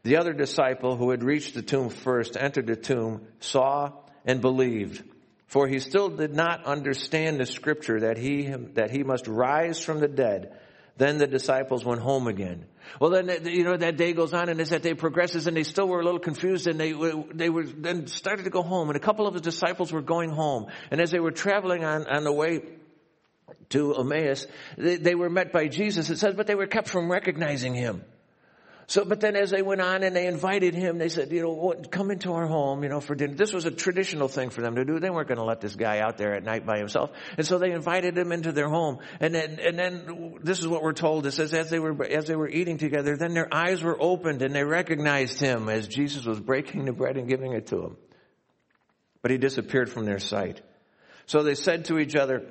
The 0.02 0.16
other 0.16 0.32
disciple 0.32 0.96
who 0.96 1.10
had 1.10 1.22
reached 1.22 1.54
the 1.54 1.62
tomb 1.62 1.88
first 1.90 2.36
entered 2.36 2.66
the 2.66 2.76
tomb, 2.76 3.26
saw, 3.38 3.92
and 4.24 4.40
believed. 4.40 5.04
For 5.46 5.68
he 5.68 5.78
still 5.78 6.08
did 6.08 6.34
not 6.34 6.64
understand 6.64 7.38
the 7.38 7.46
scripture 7.46 8.00
that 8.00 8.18
he, 8.18 8.48
that 8.74 8.90
he 8.90 9.04
must 9.04 9.28
rise 9.28 9.80
from 9.80 10.00
the 10.00 10.08
dead. 10.08 10.58
Then 10.98 11.18
the 11.18 11.26
disciples 11.26 11.84
went 11.84 12.00
home 12.00 12.26
again. 12.26 12.64
Well, 13.00 13.10
then, 13.10 13.28
you 13.44 13.64
know, 13.64 13.76
that 13.76 13.96
day 13.96 14.12
goes 14.14 14.32
on 14.32 14.48
and 14.48 14.60
as 14.60 14.70
that 14.70 14.82
day 14.82 14.94
progresses 14.94 15.46
and 15.46 15.56
they 15.56 15.62
still 15.62 15.86
were 15.88 16.00
a 16.00 16.04
little 16.04 16.20
confused 16.20 16.66
and 16.66 16.80
they, 16.80 16.92
they 17.34 17.50
were 17.50 17.64
then 17.64 18.06
started 18.06 18.44
to 18.44 18.50
go 18.50 18.62
home 18.62 18.88
and 18.88 18.96
a 18.96 19.00
couple 19.00 19.26
of 19.26 19.34
the 19.34 19.40
disciples 19.40 19.92
were 19.92 20.00
going 20.00 20.30
home. 20.30 20.66
And 20.90 21.00
as 21.00 21.10
they 21.10 21.20
were 21.20 21.32
traveling 21.32 21.84
on, 21.84 22.06
on 22.06 22.24
the 22.24 22.32
way 22.32 22.62
to 23.70 23.94
Emmaus, 23.94 24.46
they, 24.78 24.96
they 24.96 25.14
were 25.14 25.28
met 25.28 25.52
by 25.52 25.68
Jesus. 25.68 26.08
It 26.08 26.18
says, 26.18 26.34
but 26.34 26.46
they 26.46 26.54
were 26.54 26.66
kept 26.66 26.88
from 26.88 27.10
recognizing 27.10 27.74
him. 27.74 28.02
So, 28.88 29.04
but 29.04 29.20
then 29.20 29.34
as 29.34 29.50
they 29.50 29.62
went 29.62 29.80
on 29.80 30.04
and 30.04 30.14
they 30.14 30.28
invited 30.28 30.74
him, 30.74 30.98
they 30.98 31.08
said, 31.08 31.32
you 31.32 31.42
know, 31.42 31.74
come 31.90 32.12
into 32.12 32.32
our 32.32 32.46
home, 32.46 32.84
you 32.84 32.88
know, 32.88 33.00
for 33.00 33.16
dinner. 33.16 33.34
This 33.34 33.52
was 33.52 33.66
a 33.66 33.72
traditional 33.72 34.28
thing 34.28 34.50
for 34.50 34.60
them 34.60 34.76
to 34.76 34.84
do. 34.84 35.00
They 35.00 35.10
weren't 35.10 35.26
going 35.26 35.38
to 35.38 35.44
let 35.44 35.60
this 35.60 35.74
guy 35.74 35.98
out 35.98 36.18
there 36.18 36.34
at 36.34 36.44
night 36.44 36.64
by 36.64 36.78
himself. 36.78 37.10
And 37.36 37.44
so 37.44 37.58
they 37.58 37.72
invited 37.72 38.16
him 38.16 38.30
into 38.30 38.52
their 38.52 38.68
home. 38.68 38.98
And 39.18 39.34
then, 39.34 39.58
and 39.60 39.76
then 39.76 40.38
this 40.40 40.60
is 40.60 40.68
what 40.68 40.84
we're 40.84 40.92
told. 40.92 41.26
It 41.26 41.32
says, 41.32 41.52
as 41.52 41.68
they 41.68 41.80
were, 41.80 42.00
as 42.04 42.26
they 42.26 42.36
were 42.36 42.48
eating 42.48 42.78
together, 42.78 43.16
then 43.16 43.34
their 43.34 43.52
eyes 43.52 43.82
were 43.82 44.00
opened 44.00 44.42
and 44.42 44.54
they 44.54 44.62
recognized 44.62 45.40
him 45.40 45.68
as 45.68 45.88
Jesus 45.88 46.24
was 46.24 46.38
breaking 46.38 46.84
the 46.84 46.92
bread 46.92 47.16
and 47.16 47.28
giving 47.28 47.54
it 47.54 47.66
to 47.68 47.76
them. 47.76 47.96
But 49.20 49.32
he 49.32 49.38
disappeared 49.38 49.90
from 49.90 50.04
their 50.04 50.20
sight. 50.20 50.60
So 51.26 51.42
they 51.42 51.56
said 51.56 51.86
to 51.86 51.98
each 51.98 52.14
other, 52.14 52.46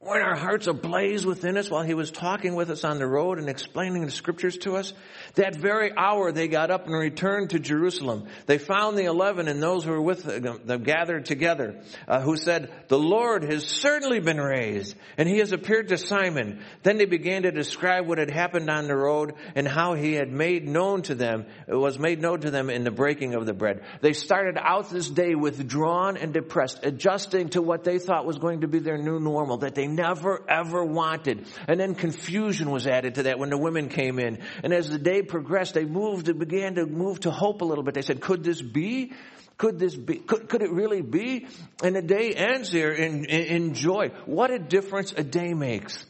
Weren't 0.00 0.24
our 0.24 0.36
hearts 0.36 0.68
ablaze 0.68 1.26
within 1.26 1.56
us 1.56 1.68
while 1.68 1.82
he 1.82 1.92
was 1.92 2.12
talking 2.12 2.54
with 2.54 2.70
us 2.70 2.84
on 2.84 3.00
the 3.00 3.06
road 3.06 3.40
and 3.40 3.48
explaining 3.48 4.04
the 4.04 4.12
scriptures 4.12 4.56
to 4.58 4.76
us? 4.76 4.92
That 5.34 5.56
very 5.56 5.90
hour 5.94 6.30
they 6.30 6.46
got 6.46 6.70
up 6.70 6.86
and 6.86 6.94
returned 6.94 7.50
to 7.50 7.58
Jerusalem. 7.58 8.28
They 8.46 8.58
found 8.58 8.96
the 8.96 9.06
eleven 9.06 9.48
and 9.48 9.60
those 9.60 9.82
who 9.82 9.90
were 9.90 10.00
with 10.00 10.22
them 10.22 10.84
gathered 10.84 11.26
together, 11.26 11.80
uh, 12.06 12.20
who 12.20 12.36
said, 12.36 12.72
the 12.86 12.98
Lord 12.98 13.42
has 13.42 13.66
certainly 13.66 14.20
been 14.20 14.40
raised 14.40 14.94
and 15.16 15.28
he 15.28 15.38
has 15.38 15.50
appeared 15.50 15.88
to 15.88 15.98
Simon. 15.98 16.60
Then 16.84 16.98
they 16.98 17.04
began 17.04 17.42
to 17.42 17.50
describe 17.50 18.06
what 18.06 18.18
had 18.18 18.30
happened 18.30 18.70
on 18.70 18.86
the 18.86 18.96
road 18.96 19.34
and 19.56 19.66
how 19.66 19.94
he 19.94 20.12
had 20.12 20.30
made 20.30 20.64
known 20.64 21.02
to 21.02 21.16
them, 21.16 21.44
it 21.66 21.74
was 21.74 21.98
made 21.98 22.22
known 22.22 22.42
to 22.42 22.52
them 22.52 22.70
in 22.70 22.84
the 22.84 22.92
breaking 22.92 23.34
of 23.34 23.46
the 23.46 23.52
bread. 23.52 23.82
They 24.00 24.12
started 24.12 24.58
out 24.60 24.90
this 24.90 25.08
day 25.08 25.34
withdrawn 25.34 26.16
and 26.16 26.32
depressed, 26.32 26.84
adjusting 26.84 27.48
to 27.50 27.62
what 27.62 27.82
they 27.82 27.98
thought 27.98 28.26
was 28.26 28.38
going 28.38 28.60
to 28.60 28.68
be 28.68 28.78
their 28.78 28.96
new 28.96 29.18
normal, 29.18 29.58
that 29.58 29.74
they 29.74 29.87
never 29.94 30.44
ever 30.48 30.84
wanted. 30.84 31.46
And 31.66 31.78
then 31.78 31.94
confusion 31.94 32.70
was 32.70 32.86
added 32.86 33.16
to 33.16 33.22
that 33.24 33.38
when 33.38 33.50
the 33.50 33.58
women 33.58 33.88
came 33.88 34.18
in. 34.18 34.38
And 34.62 34.72
as 34.72 34.88
the 34.88 34.98
day 34.98 35.22
progressed, 35.22 35.74
they 35.74 35.84
moved, 35.84 36.28
it 36.28 36.38
began 36.38 36.74
to 36.76 36.86
move 36.86 37.20
to 37.20 37.30
hope 37.30 37.62
a 37.62 37.64
little 37.64 37.84
bit. 37.84 37.94
They 37.94 38.02
said, 38.02 38.20
could 38.20 38.44
this 38.44 38.62
be? 38.62 39.12
Could 39.56 39.78
this 39.78 39.96
be? 39.96 40.16
Could, 40.16 40.48
could 40.48 40.62
it 40.62 40.70
really 40.70 41.02
be? 41.02 41.46
And 41.82 41.96
the 41.96 42.02
day 42.02 42.30
ends 42.30 42.70
here 42.70 42.92
in, 42.92 43.24
in, 43.24 43.42
in 43.42 43.74
joy. 43.74 44.12
What 44.24 44.52
a 44.52 44.58
difference 44.58 45.12
a 45.12 45.24
day 45.24 45.52
makes. 45.52 46.06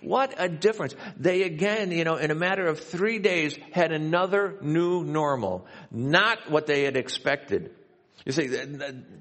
What 0.00 0.34
a 0.36 0.48
difference. 0.48 0.94
They 1.16 1.42
again, 1.42 1.90
you 1.90 2.04
know, 2.04 2.16
in 2.16 2.30
a 2.30 2.34
matter 2.34 2.66
of 2.66 2.78
three 2.78 3.18
days 3.18 3.58
had 3.72 3.90
another 3.90 4.58
new 4.60 5.02
normal. 5.02 5.66
Not 5.90 6.50
what 6.50 6.66
they 6.66 6.84
had 6.84 6.96
expected. 6.96 7.74
You 8.24 8.32
see, 8.32 8.48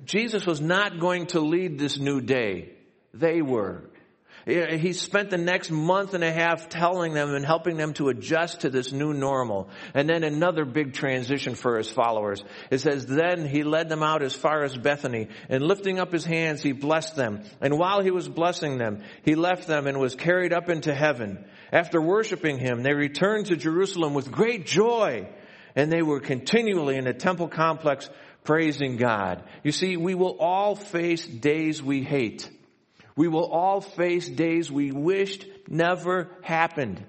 Jesus 0.06 0.46
was 0.46 0.62
not 0.62 1.00
going 1.00 1.28
to 1.28 1.39
lead 1.39 1.80
this 1.80 1.98
new 1.98 2.22
day. 2.22 2.74
They 3.13 3.42
were. 3.42 3.89
He 4.45 4.91
spent 4.91 5.29
the 5.29 5.38
next 5.38 5.71
month 5.71 6.13
and 6.13 6.23
a 6.23 6.32
half 6.32 6.67
telling 6.67 7.13
them 7.13 7.34
and 7.34 7.45
helping 7.45 7.77
them 7.77 7.93
to 7.93 8.10
adjust 8.10 8.62
to 8.62 8.69
this 8.69 8.91
new 8.91 9.13
normal. 9.13 9.69
And 9.93 10.10
then 10.10 10.23
another 10.25 10.65
big 10.65 10.93
transition 10.93 11.56
for 11.56 11.77
his 11.77 11.89
followers. 11.89 12.43
It 12.69 12.79
says, 12.79 13.06
then 13.06 13.47
he 13.47 13.63
led 13.63 13.88
them 13.88 14.03
out 14.03 14.21
as 14.21 14.34
far 14.34 14.63
as 14.63 14.75
Bethany 14.75 15.29
and 15.47 15.63
lifting 15.63 15.97
up 15.97 16.12
his 16.12 16.25
hands, 16.25 16.62
he 16.62 16.73
blessed 16.73 17.15
them. 17.15 17.43
And 17.62 17.77
while 17.77 18.01
he 18.01 18.12
was 18.12 18.27
blessing 18.27 18.77
them, 18.77 19.03
he 19.23 19.36
left 19.36 19.67
them 19.67 19.88
and 19.88 19.99
was 19.99 20.15
carried 20.15 20.51
up 20.51 20.69
into 20.69 20.93
heaven. 20.93 21.45
After 21.71 22.01
worshiping 22.01 22.58
him, 22.58 22.84
they 22.84 22.93
returned 22.93 23.45
to 23.45 23.56
Jerusalem 23.56 24.13
with 24.13 24.29
great 24.29 24.65
joy 24.65 25.29
and 25.75 25.91
they 25.91 26.01
were 26.01 26.19
continually 26.19 26.97
in 26.97 27.06
the 27.06 27.13
temple 27.13 27.47
complex 27.47 28.10
praising 28.43 28.97
God. 28.97 29.43
You 29.63 29.71
see, 29.71 29.95
we 29.95 30.15
will 30.15 30.38
all 30.38 30.75
face 30.75 31.25
days 31.25 31.82
we 31.82 32.03
hate. 32.03 32.49
We 33.15 33.28
will 33.28 33.45
all 33.45 33.82
face 33.82 34.28
days 34.28 34.71
we 34.71 34.91
wished 34.91 35.45
never 35.67 36.30
happened. 36.41 37.04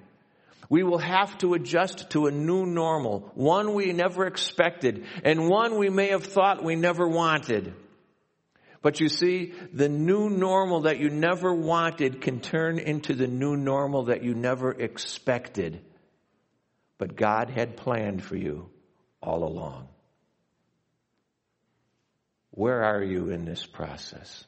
We 0.68 0.82
will 0.82 0.98
have 0.98 1.36
to 1.38 1.54
adjust 1.54 2.10
to 2.10 2.26
a 2.26 2.30
new 2.30 2.66
normal, 2.66 3.30
one 3.34 3.74
we 3.74 3.92
never 3.92 4.26
expected, 4.26 5.04
and 5.22 5.48
one 5.48 5.78
we 5.78 5.88
may 5.88 6.08
have 6.08 6.24
thought 6.24 6.64
we 6.64 6.74
never 6.74 7.06
wanted. 7.06 7.74
But 8.82 9.00
you 9.00 9.08
see, 9.08 9.54
the 9.72 9.88
new 9.88 10.28
normal 10.28 10.82
that 10.82 10.98
you 10.98 11.08
never 11.08 11.54
wanted 11.54 12.20
can 12.20 12.40
turn 12.40 12.78
into 12.78 13.14
the 13.14 13.26
new 13.26 13.56
normal 13.56 14.04
that 14.04 14.22
you 14.22 14.34
never 14.34 14.72
expected. 14.72 15.80
But 16.98 17.16
God 17.16 17.48
had 17.48 17.78
planned 17.78 18.22
for 18.22 18.36
you 18.36 18.68
all 19.22 19.42
along. 19.44 19.88
Where 22.50 22.84
are 22.84 23.02
you 23.02 23.30
in 23.30 23.44
this 23.44 23.64
process? 23.64 24.44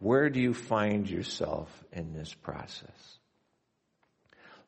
Where 0.00 0.30
do 0.30 0.40
you 0.40 0.54
find 0.54 1.08
yourself 1.08 1.68
in 1.92 2.14
this 2.14 2.32
process? 2.32 3.18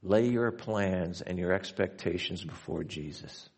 Lay 0.02 0.28
your 0.28 0.52
plans 0.52 1.22
and 1.22 1.38
your 1.38 1.52
expectations 1.52 2.44
before 2.44 2.84
Jesus. 2.84 3.48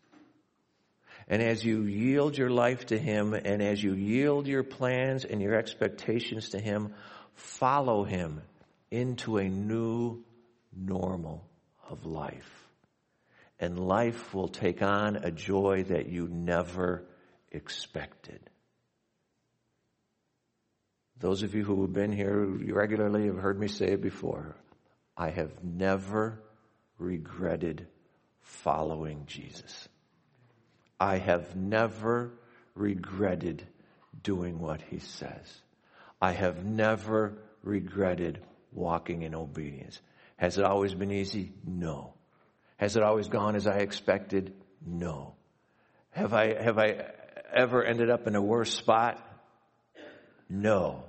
And 1.27 1.41
as 1.41 1.65
you 1.65 1.83
yield 1.83 2.37
your 2.37 2.49
life 2.49 2.87
to 2.87 2.97
Him 2.97 3.33
and 3.33 3.61
as 3.61 3.83
you 3.83 3.93
yield 3.93 4.47
your 4.47 4.63
plans 4.63 5.25
and 5.25 5.41
your 5.41 5.55
expectations 5.55 6.49
to 6.49 6.59
Him, 6.59 6.93
follow 7.33 8.05
Him 8.05 8.41
into 8.89 9.37
a 9.37 9.49
new 9.49 10.23
normal 10.73 11.45
of 11.89 12.05
life. 12.05 12.67
And 13.59 13.77
life 13.77 14.33
will 14.33 14.47
take 14.47 14.81
on 14.81 15.17
a 15.17 15.31
joy 15.31 15.83
that 15.89 16.07
you 16.07 16.29
never 16.29 17.03
expected. 17.51 18.39
Those 21.19 21.43
of 21.43 21.55
you 21.55 21.63
who 21.63 21.81
have 21.81 21.93
been 21.93 22.11
here 22.11 22.45
regularly 22.45 23.27
have 23.27 23.37
heard 23.37 23.59
me 23.59 23.67
say 23.67 23.93
it 23.93 24.01
before. 24.01 24.55
I 25.15 25.29
have 25.29 25.63
never 25.63 26.41
regretted 26.97 27.87
following 28.41 29.23
Jesus. 29.25 29.87
I 30.99 31.17
have 31.17 31.55
never 31.55 32.31
regretted 32.73 33.65
doing 34.23 34.59
what 34.59 34.81
he 34.81 34.99
says. 34.99 35.61
I 36.21 36.31
have 36.31 36.65
never 36.65 37.37
regretted 37.63 38.41
walking 38.71 39.21
in 39.23 39.35
obedience. 39.35 39.99
Has 40.37 40.57
it 40.57 40.65
always 40.65 40.93
been 40.93 41.11
easy? 41.11 41.53
No. 41.65 42.13
Has 42.77 42.97
it 42.97 43.03
always 43.03 43.29
gone 43.29 43.55
as 43.55 43.67
I 43.67 43.77
expected? 43.77 44.53
No. 44.85 45.35
Have 46.11 46.33
I, 46.33 46.61
have 46.61 46.77
I 46.77 47.05
ever 47.53 47.83
ended 47.83 48.09
up 48.09 48.27
in 48.27 48.35
a 48.35 48.41
worse 48.41 48.73
spot? 48.73 49.24
No. 50.49 51.03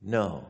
No. 0.00 0.46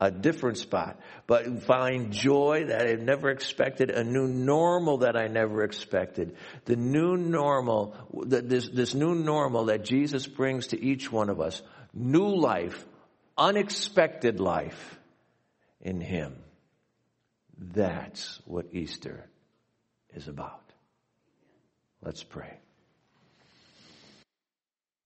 A 0.00 0.10
different 0.10 0.58
spot. 0.58 0.98
But 1.26 1.62
find 1.62 2.12
joy 2.12 2.66
that 2.66 2.86
I 2.86 2.94
never 2.94 3.30
expected, 3.30 3.90
a 3.90 4.04
new 4.04 4.26
normal 4.26 4.98
that 4.98 5.16
I 5.16 5.28
never 5.28 5.62
expected. 5.62 6.36
The 6.64 6.76
new 6.76 7.16
normal, 7.16 7.94
this, 8.26 8.68
this 8.68 8.94
new 8.94 9.14
normal 9.14 9.66
that 9.66 9.84
Jesus 9.84 10.26
brings 10.26 10.68
to 10.68 10.82
each 10.82 11.10
one 11.10 11.30
of 11.30 11.40
us. 11.40 11.62
New 11.92 12.34
life, 12.34 12.84
unexpected 13.38 14.40
life 14.40 14.98
in 15.80 16.00
Him. 16.00 16.34
That's 17.56 18.40
what 18.46 18.66
Easter 18.72 19.24
is 20.12 20.26
about. 20.26 20.60
Let's 22.02 22.24
pray. 22.24 22.58